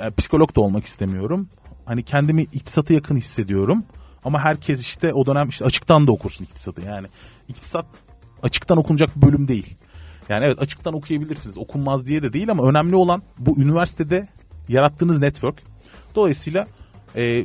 [0.00, 1.48] Yani psikolog da olmak istemiyorum.
[1.84, 3.84] Hani kendimi iktisata yakın hissediyorum.
[4.24, 6.82] Ama herkes işte o dönem işte açıktan da okursun iktisatı.
[6.82, 7.06] Yani
[7.48, 7.86] iktisat
[8.42, 9.76] açıktan okunacak bir bölüm değil.
[10.28, 11.58] Yani evet açıktan okuyabilirsiniz.
[11.58, 14.28] Okunmaz diye de değil ama önemli olan bu üniversitede
[14.68, 15.62] yarattığınız network.
[16.14, 16.66] Dolayısıyla
[17.16, 17.44] e,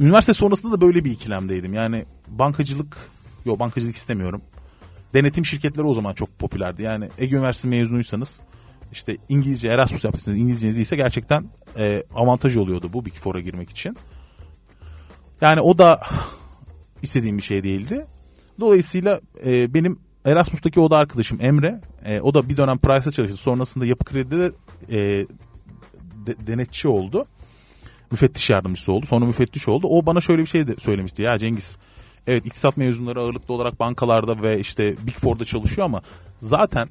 [0.00, 1.74] üniversite sonrasında da böyle bir ikilemdeydim.
[1.74, 2.96] Yani bankacılık,
[3.44, 4.42] yok bankacılık istemiyorum.
[5.14, 6.82] Denetim şirketleri o zaman çok popülerdi.
[6.82, 8.40] Yani Ege Üniversitesi mezunuysanız
[8.92, 11.44] işte İngilizce Erasmus yaptıysanız İngilizceniz ise gerçekten
[11.78, 13.96] e, avantaj oluyordu bu Big Four'a girmek için.
[15.40, 16.00] Yani o da
[17.02, 18.06] istediğim bir şey değildi.
[18.60, 21.80] Dolayısıyla e, benim Erasmus'taki o da arkadaşım Emre.
[22.04, 23.36] E, o da bir dönem Price'da çalıştı.
[23.36, 24.52] Sonrasında Yapı Kredi'de
[24.88, 25.26] e,
[26.26, 27.26] de, denetçi oldu.
[28.10, 29.06] Müfettiş yardımcısı oldu.
[29.06, 29.86] Sonra müfettiş oldu.
[29.90, 31.22] O bana şöyle bir şey de söylemişti.
[31.22, 31.78] Ya Cengiz
[32.26, 36.02] evet iktisat mezunları ağırlıklı olarak bankalarda ve işte Big Four'da çalışıyor ama
[36.42, 36.88] zaten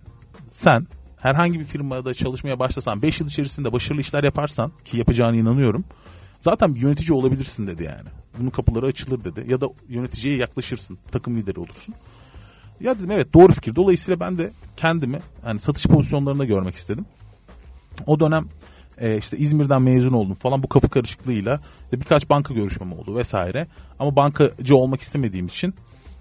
[0.50, 5.86] sen herhangi bir firmada çalışmaya başlasan 5 yıl içerisinde başarılı işler yaparsan ki yapacağına inanıyorum.
[6.40, 8.10] Zaten bir yönetici olabilirsin dedi yani.
[8.40, 9.46] Bunun kapıları açılır dedi.
[9.52, 10.98] Ya da yöneticiye yaklaşırsın.
[11.12, 11.96] Takım lideri olursun.
[12.80, 13.76] Ya dedim evet doğru fikir.
[13.76, 17.06] Dolayısıyla ben de kendimi yani satış pozisyonlarında görmek istedim.
[18.06, 18.48] O dönem
[18.98, 21.60] e, işte İzmir'den mezun oldum falan bu kapı karışıklığıyla
[21.94, 23.68] birkaç banka görüşmem oldu vesaire.
[24.00, 25.74] Ama bankacı olmak istemediğim için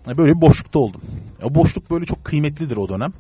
[0.08, 1.00] e, böyle bir boşlukta oldum.
[1.42, 3.12] O boşluk böyle çok kıymetlidir o dönem.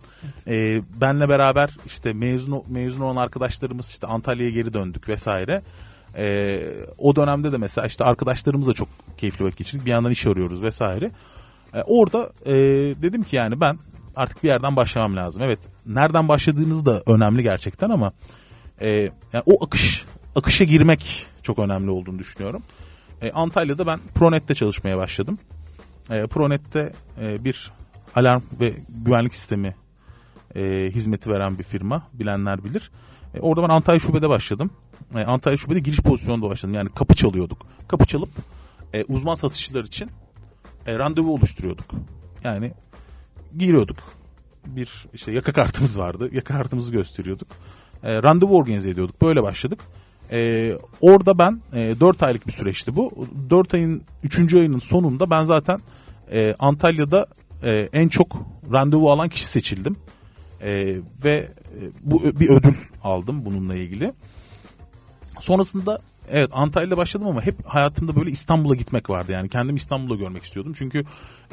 [0.46, 5.62] E, benle beraber işte mezun mezun olan arkadaşlarımız işte Antalya'ya geri döndük vesaire.
[6.16, 6.60] E,
[6.98, 9.86] o dönemde de mesela işte arkadaşlarımızla çok keyifli vakit geçirdik.
[9.86, 11.10] Bir yandan iş arıyoruz vesaire.
[11.74, 12.54] E, orada e,
[13.02, 13.78] dedim ki yani ben
[14.16, 15.42] artık bir yerden başlamam lazım.
[15.42, 18.12] Evet nereden başladığınız da önemli gerçekten ama
[18.82, 18.90] e,
[19.32, 20.04] yani o akış
[20.36, 22.62] akışa girmek çok önemli olduğunu düşünüyorum.
[23.22, 25.38] E, Antalya'da ben Pronet'te çalışmaya başladım.
[26.10, 27.72] E, Pronet'te e, bir
[28.14, 29.74] alarm ve güvenlik sistemi
[30.56, 32.90] e, hizmeti veren bir firma bilenler bilir.
[33.34, 34.70] E, orada ben Antalya şubede başladım.
[35.14, 36.74] E, Antalya şubede giriş pozisyonunda başladım.
[36.74, 37.66] Yani kapı çalıyorduk.
[37.88, 38.30] Kapı çalıp
[38.92, 40.10] e, uzman satışçılar için
[40.86, 41.86] e, randevu oluşturuyorduk.
[42.44, 42.72] Yani
[43.58, 43.96] giriyorduk.
[44.66, 46.28] Bir işte yaka kartımız vardı.
[46.32, 47.48] Yaka kartımızı gösteriyorduk.
[48.04, 49.22] E, randevu organize ediyorduk.
[49.22, 49.80] Böyle başladık.
[50.32, 53.26] E, orada ben e, 4 aylık bir süreçti bu.
[53.50, 54.54] 4 ayın 3.
[54.54, 55.80] ayının sonunda ben zaten
[56.32, 57.26] e, Antalya'da
[57.62, 58.36] e, en çok
[58.72, 59.96] randevu alan kişi seçildim.
[60.60, 64.12] E, ve e, bu bir ödül aldım bununla ilgili.
[65.40, 65.98] Sonrasında
[66.30, 69.32] evet Antalya'da başladım ama hep hayatımda böyle İstanbul'a gitmek vardı.
[69.32, 70.72] Yani kendim İstanbul'da görmek istiyordum.
[70.76, 71.04] Çünkü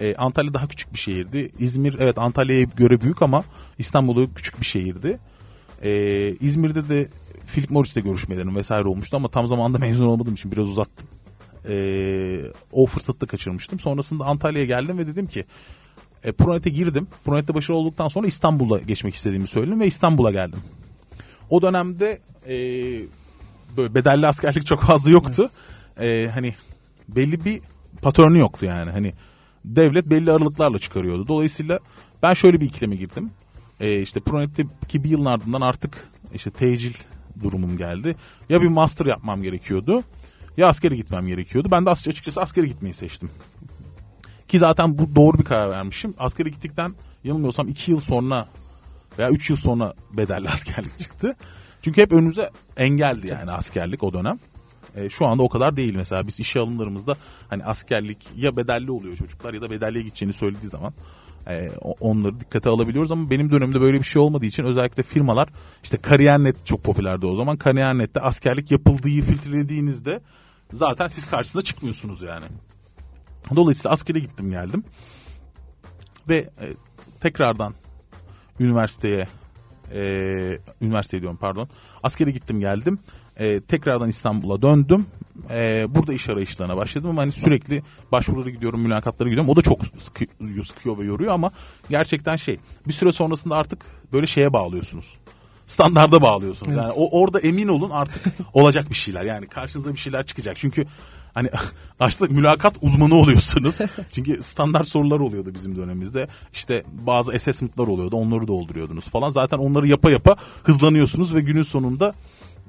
[0.01, 1.51] e, Antalya daha küçük bir şehirdi.
[1.59, 3.43] İzmir evet Antalya'ya göre büyük ama
[3.77, 5.19] İstanbul'da küçük bir şehirdi.
[5.83, 5.91] E,
[6.41, 7.07] İzmir'de de
[7.53, 11.07] Philip Morris'te görüşmelerim vesaire olmuştu ama tam zamanda mezun olmadığım için biraz uzattım.
[11.69, 13.79] E, o fırsatı da kaçırmıştım.
[13.79, 15.45] Sonrasında Antalya'ya geldim ve dedim ki
[16.23, 17.07] e, Pronet'e girdim.
[17.25, 20.59] Pronet'te başarılı olduktan sonra İstanbul'a geçmek istediğimi söyledim ve İstanbul'a geldim.
[21.49, 22.55] O dönemde e,
[23.77, 25.49] böyle bedelli askerlik çok fazla yoktu.
[25.97, 26.29] Evet.
[26.29, 26.55] E, hani
[27.07, 27.61] belli bir
[28.01, 28.91] patronu yoktu yani.
[28.91, 29.13] Hani
[29.65, 31.27] devlet belli aralıklarla çıkarıyordu.
[31.27, 31.79] Dolayısıyla
[32.23, 33.31] ben şöyle bir ikileme girdim.
[33.79, 36.93] E, işte Pronet'teki bir yılın ardından artık işte tecil
[37.43, 38.15] durumum geldi.
[38.49, 40.03] Ya bir master yapmam gerekiyordu
[40.59, 41.67] ya askere gitmem gerekiyordu.
[41.71, 43.29] Ben de açıkçası askere gitmeyi seçtim.
[44.47, 46.13] Ki zaten bu doğru bir karar vermişim.
[46.19, 48.47] Askere gittikten yanılmıyorsam iki yıl sonra
[49.19, 51.35] veya üç yıl sonra bedelli askerlik çıktı.
[51.81, 54.39] Çünkü hep önümüze engeldi yani askerlik o dönem.
[54.95, 57.17] E, şu anda o kadar değil mesela biz işe alımlarımızda
[57.49, 60.93] hani askerlik ya bedelli oluyor çocuklar ya da bedelliye gideceğini söylediği zaman
[61.47, 65.49] e, onları dikkate alabiliyoruz ama benim dönemimde böyle bir şey olmadığı için özellikle firmalar
[65.83, 67.57] işte Kariyer.net çok popülerdi o zaman.
[67.57, 70.21] Kariyer.net'te askerlik yapıldığı filtrelediğinizde
[70.73, 72.45] zaten siz karşısına çıkmıyorsunuz yani.
[73.55, 74.83] Dolayısıyla askere gittim geldim.
[76.29, 76.73] Ve e,
[77.19, 77.73] tekrardan
[78.59, 79.27] üniversiteye
[79.93, 80.01] e,
[80.81, 81.69] üniversite diyorum pardon.
[82.03, 82.99] Askere gittim geldim.
[83.37, 85.05] E, tekrardan İstanbul'a döndüm.
[85.49, 89.49] E, burada iş arayışlarına başladım ama hani sürekli başvurulara gidiyorum, mülakatlara gidiyorum.
[89.49, 91.51] O da çok sıkıyor, sıkıyor ve yoruyor ama
[91.89, 93.79] gerçekten şey bir süre sonrasında artık
[94.13, 95.17] böyle şeye bağlıyorsunuz.
[95.67, 96.73] standarda bağlıyorsunuz.
[96.73, 96.81] Evet.
[96.83, 99.23] Yani o orada emin olun artık olacak bir şeyler.
[99.23, 100.57] Yani karşınıza bir şeyler çıkacak.
[100.57, 100.85] Çünkü
[101.33, 101.49] hani
[101.99, 103.79] aslında mülakat uzmanı oluyorsunuz.
[104.13, 106.27] Çünkü standart sorular oluyordu bizim dönemimizde.
[106.53, 108.15] İşte bazı assessment'lar oluyordu.
[108.15, 109.29] Onları dolduruyordunuz falan.
[109.29, 112.13] Zaten onları yapa yapa hızlanıyorsunuz ve günün sonunda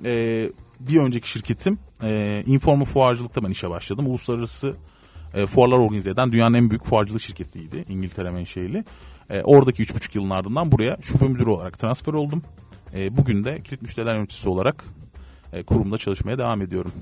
[0.04, 0.50] e,
[0.80, 4.06] bir önceki şirketim e, Informa Fuarcılık'ta ben işe başladım.
[4.06, 4.76] Uluslararası
[5.34, 7.84] e, fuarlar organize eden dünyanın en büyük fuarcılık şirketiydi.
[7.88, 8.84] İngiltere menşeili.
[9.30, 12.42] E, oradaki 3,5 yılın ardından buraya şube müdürü olarak transfer oldum.
[12.94, 14.84] E, bugün de kilit müşteriler yöneticisi olarak
[15.52, 16.92] e, kurumda çalışmaya devam ediyorum.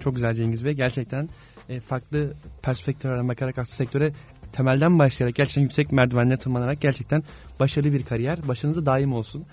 [0.00, 0.72] Çok güzel Cengiz Bey.
[0.72, 1.28] Gerçekten
[1.68, 4.12] e, farklı perspektiflerden bakarak aslında sektöre
[4.52, 7.22] temelden başlayarak gerçekten yüksek merdivenlere tırmanarak gerçekten
[7.60, 8.48] başarılı bir kariyer.
[8.48, 9.44] Başarınızda daim olsun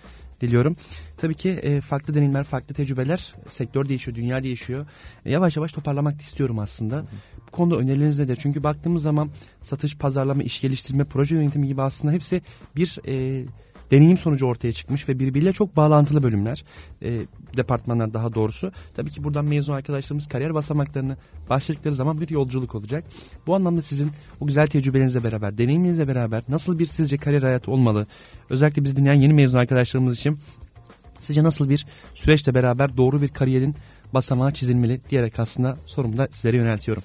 [0.41, 0.75] diliyorum.
[1.17, 4.85] Tabii ki e, farklı deneyimler, farklı tecrübeler, sektör değişiyor, dünya değişiyor.
[5.25, 7.03] E, yavaş yavaş toparlamak istiyorum aslında.
[7.47, 8.37] Bu konuda önerileriniz nedir?
[8.41, 9.29] Çünkü baktığımız zaman
[9.61, 12.41] satış, pazarlama, iş geliştirme, proje yönetimi gibi aslında hepsi
[12.75, 13.45] bir e,
[13.91, 16.63] deneyim sonucu ortaya çıkmış ve birbiriyle çok bağlantılı bölümler.
[17.01, 17.19] E,
[17.57, 18.71] departmanlar daha doğrusu.
[18.93, 21.17] Tabii ki buradan mezun arkadaşlarımız kariyer basamaklarını
[21.49, 23.03] başladıkları zaman bir yolculuk olacak.
[23.47, 28.07] Bu anlamda sizin o güzel tecrübelerinizle beraber, deneyiminizle beraber nasıl bir sizce kariyer hayatı olmalı?
[28.49, 30.39] Özellikle biz dinleyen yeni mezun arkadaşlarımız için
[31.19, 33.75] sizce nasıl bir süreçle beraber doğru bir kariyerin
[34.13, 37.03] basamağı çizilmeli diyerek aslında sorumu da sizlere yöneltiyorum.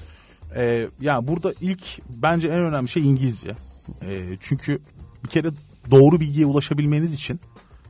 [0.57, 3.55] Ee, yani burada ilk bence en önemli şey İngilizce.
[4.03, 4.79] Ee, çünkü
[5.25, 5.51] bir kere
[5.91, 7.41] doğru bilgiye ulaşabilmeniz için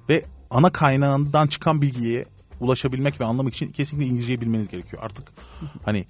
[0.08, 2.24] ve ana kaynağından çıkan bilgiye
[2.60, 5.02] ulaşabilmek ve anlamak için kesinlikle İngilizceyi bilmeniz gerekiyor.
[5.02, 5.32] Artık
[5.84, 6.04] hani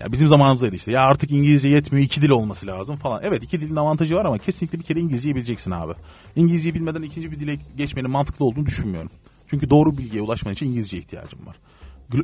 [0.00, 0.92] ya bizim zamanımızdaydı işte.
[0.92, 3.20] Ya artık İngilizce yetmiyor iki dil olması lazım falan.
[3.24, 5.92] Evet iki dilin avantajı var ama kesinlikle bir kere İngilizceyi bileceksin abi.
[6.36, 9.10] İngilizceyi bilmeden ikinci bir dile geçmenin mantıklı olduğunu düşünmüyorum.
[9.46, 11.56] Çünkü doğru bilgiye ulaşman için İngilizce ihtiyacım var.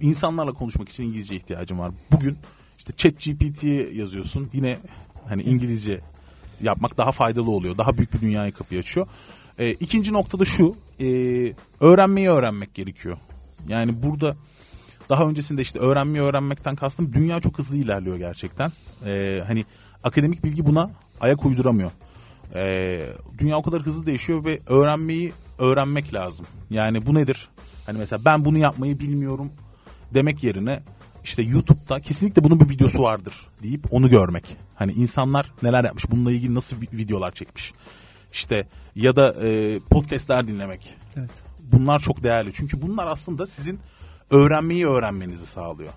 [0.01, 1.91] İnsanlarla konuşmak için İngilizce ihtiyacım var.
[2.13, 2.37] Bugün
[2.79, 4.51] işte chat GPT'ye yazıyorsun.
[4.53, 4.79] Yine
[5.29, 6.01] hani İngilizce
[6.63, 7.79] yapmak daha faydalı oluyor.
[7.79, 9.07] Daha büyük bir dünyayı kapıyı açıyor.
[9.59, 10.77] Ee, ikinci noktada şu.
[11.01, 11.07] e,
[11.81, 13.19] öğrenmeyi öğrenmek gerekiyor.
[13.69, 14.37] Yani burada
[15.09, 18.73] daha öncesinde işte öğrenmeyi öğrenmekten kastım dünya çok hızlı ilerliyor gerçekten.
[19.07, 19.65] Ee, hani
[20.05, 20.91] akademik bilgi buna
[21.21, 21.91] ayak uyduramıyor.
[22.55, 23.07] Ee,
[23.39, 26.47] dünya o kadar hızlı değişiyor ve öğrenmeyi öğrenmek lazım.
[26.71, 27.49] Yani bu nedir?
[27.87, 29.53] Hani mesela ben bunu yapmayı bilmiyorum
[30.15, 30.83] demek yerine
[31.25, 34.57] işte YouTube'da kesinlikle bunun bir videosu vardır deyip onu görmek.
[34.75, 37.73] Hani insanlar neler yapmış, bununla ilgili nasıl vi- videolar çekmiş.
[38.33, 40.95] İşte ya da e, podcastler dinlemek.
[41.17, 41.31] Evet.
[41.73, 42.53] Bunlar çok değerli.
[42.53, 43.81] Çünkü bunlar aslında sizin
[44.31, 45.93] öğrenmeyi öğrenmenizi sağlıyor.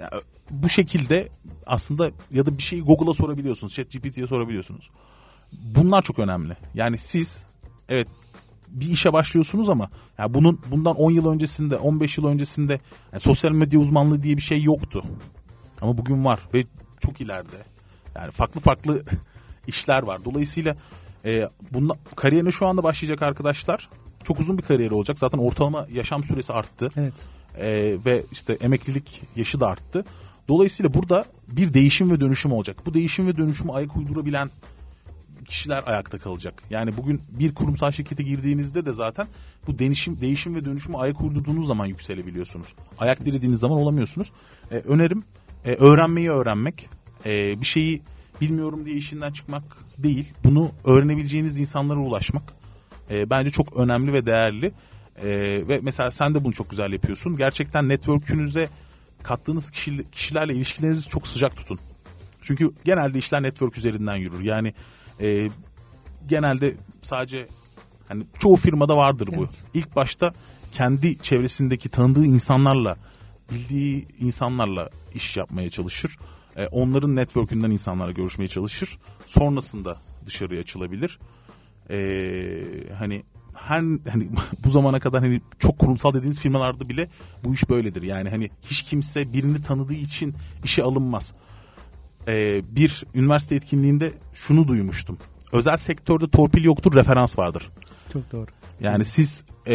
[0.00, 0.10] Ya,
[0.50, 1.28] bu şekilde
[1.66, 4.90] aslında ya da bir şeyi Google'a sorabiliyorsunuz, ChatGPT'ye sorabiliyorsunuz.
[5.52, 6.56] Bunlar çok önemli.
[6.74, 7.46] Yani siz
[7.88, 8.08] evet
[8.70, 12.80] bir işe başlıyorsunuz ama ya bunun bundan 10 yıl öncesinde, 15 yıl öncesinde
[13.12, 15.04] yani sosyal medya uzmanlığı diye bir şey yoktu.
[15.80, 16.64] Ama bugün var ve
[17.00, 17.56] çok ileride.
[18.14, 19.02] Yani farklı farklı
[19.66, 20.24] işler var.
[20.24, 20.76] Dolayısıyla
[21.24, 23.88] e, bunda kariyerine şu anda başlayacak arkadaşlar
[24.24, 25.18] çok uzun bir kariyeri olacak.
[25.18, 26.90] Zaten ortalama yaşam süresi arttı.
[26.96, 27.28] Evet.
[27.58, 30.04] Ee, ve işte emeklilik yaşı da arttı.
[30.48, 32.76] Dolayısıyla burada bir değişim ve dönüşüm olacak.
[32.86, 34.50] Bu değişim ve dönüşümü ayak uydurabilen
[35.50, 36.62] kişiler ayakta kalacak.
[36.70, 39.26] Yani bugün bir kurumsal şirkete girdiğinizde de zaten
[39.66, 42.68] bu değişim değişim ve dönüşümü ayak uydurduğunuz zaman yükselebiliyorsunuz.
[42.98, 44.32] Ayak dirediğiniz zaman olamıyorsunuz.
[44.70, 45.22] Ee, önerim
[45.64, 46.88] e, öğrenmeyi öğrenmek.
[47.26, 48.02] Ee, bir şeyi
[48.40, 49.62] bilmiyorum diye işinden çıkmak
[49.98, 50.32] değil.
[50.44, 52.42] Bunu öğrenebileceğiniz insanlara ulaşmak.
[53.10, 54.72] Ee, bence çok önemli ve değerli.
[55.22, 55.28] Ee,
[55.68, 57.36] ve mesela sen de bunu çok güzel yapıyorsun.
[57.36, 58.68] Gerçekten network'ünüze
[59.22, 61.78] kattığınız kişi, kişilerle ilişkilerinizi çok sıcak tutun.
[62.42, 64.40] Çünkü genelde işler network üzerinden yürür.
[64.40, 64.74] Yani
[65.20, 65.48] e,
[66.28, 67.46] genelde sadece
[68.08, 69.40] hani çoğu firmada vardır bu.
[69.40, 69.64] Evet.
[69.74, 70.32] İlk başta
[70.72, 72.96] kendi çevresindeki tanıdığı insanlarla,
[73.52, 76.18] bildiği insanlarla iş yapmaya çalışır.
[76.56, 78.98] E, onların network'ünden insanlarla görüşmeye çalışır.
[79.26, 79.96] Sonrasında
[80.26, 81.18] dışarıya açılabilir.
[81.90, 81.98] E,
[82.98, 83.22] hani
[83.54, 84.28] her hani
[84.64, 87.08] bu zamana kadar hani çok kurumsal dediğiniz firmalarda bile
[87.44, 88.02] bu iş böyledir.
[88.02, 91.32] Yani hani hiç kimse birini tanıdığı için işe alınmaz.
[92.28, 95.18] Ee, bir üniversite etkinliğinde şunu duymuştum.
[95.52, 97.70] Özel sektörde torpil yoktur, referans vardır.
[98.12, 98.46] Çok doğru.
[98.80, 99.74] Yani siz e,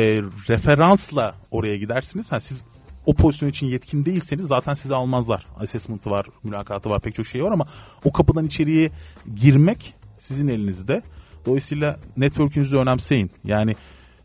[0.49, 2.31] referansla oraya gidersiniz.
[2.31, 2.63] Ha, siz
[3.05, 5.45] o pozisyon için yetkin değilseniz zaten sizi almazlar.
[5.59, 7.67] Assessment'ı var, mülakatı var, pek çok şey var ama
[8.03, 8.91] o kapıdan içeriye
[9.35, 11.01] girmek sizin elinizde.
[11.45, 13.31] Dolayısıyla network'ünüzü önemseyin.
[13.43, 13.75] Yani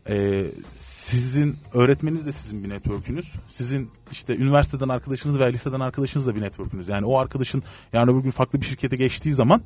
[0.09, 0.45] e,
[0.75, 3.35] sizin öğretmeniniz de sizin bir network'ünüz.
[3.47, 6.89] Sizin işte üniversiteden arkadaşınız veya liseden arkadaşınız da bir network'ünüz.
[6.89, 9.61] Yani o arkadaşın yani öbür gün farklı bir şirkete geçtiği zaman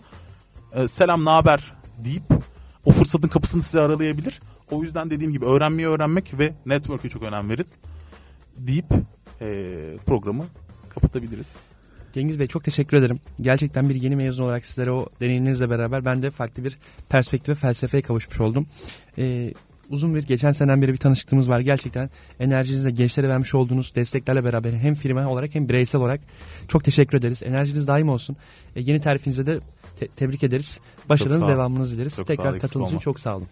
[0.74, 2.24] e, selam ne haber deyip
[2.86, 4.42] o fırsatın kapısını size aralayabilir.
[4.72, 7.66] O yüzden dediğim gibi öğrenmeyi öğrenmek ve network'e çok önem verin
[8.58, 8.86] deyip
[9.42, 10.44] e, programı
[10.90, 11.58] kapatabiliriz.
[12.14, 13.20] Cengiz Bey çok teşekkür ederim.
[13.42, 16.78] Gerçekten bir yeni mezun olarak sizlere o deneyiminizle beraber ben de farklı bir
[17.10, 18.68] perspektif ve felsefeye kavuşmuş oldum.
[19.18, 19.54] Ee,
[19.90, 21.60] uzun bir geçen seneden beri bir tanışıklığımız var.
[21.60, 22.10] Gerçekten
[22.40, 26.22] enerjinizle gençlere vermiş olduğunuz desteklerle beraber hem firma olarak hem bireysel olarak
[26.68, 27.44] çok teşekkür ederiz.
[27.44, 28.38] Enerjiniz daim olsun.
[28.76, 29.60] E, yeni terfinize de
[30.00, 30.80] te- tebrik ederiz.
[31.10, 32.16] Başarınız devamınızı dileriz.
[32.16, 33.48] Çok Tekrar katıldığınız için çok sağ olun.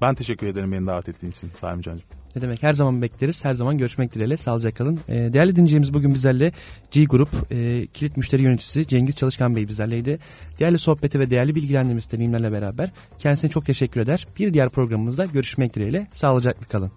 [0.00, 2.08] Ben teşekkür ederim beni davet ettiğin için Saim Can'cığım.
[2.36, 3.44] Ne demek her zaman bekleriz.
[3.44, 4.36] Her zaman görüşmek dileğiyle.
[4.36, 5.00] Sağlıcakla kalın.
[5.08, 6.52] E, değerli dinleyicimiz bugün bizlerle
[6.90, 10.18] G Grup e, kilit müşteri yöneticisi Cengiz Çalışkan Bey bizlerleydi.
[10.58, 14.26] Değerli sohbeti ve değerli bilgilendirmesi deneyimlerle beraber kendisine çok teşekkür eder.
[14.38, 16.06] Bir diğer programımızda görüşmek dileğiyle.
[16.12, 16.90] Sağlıcakla kalın.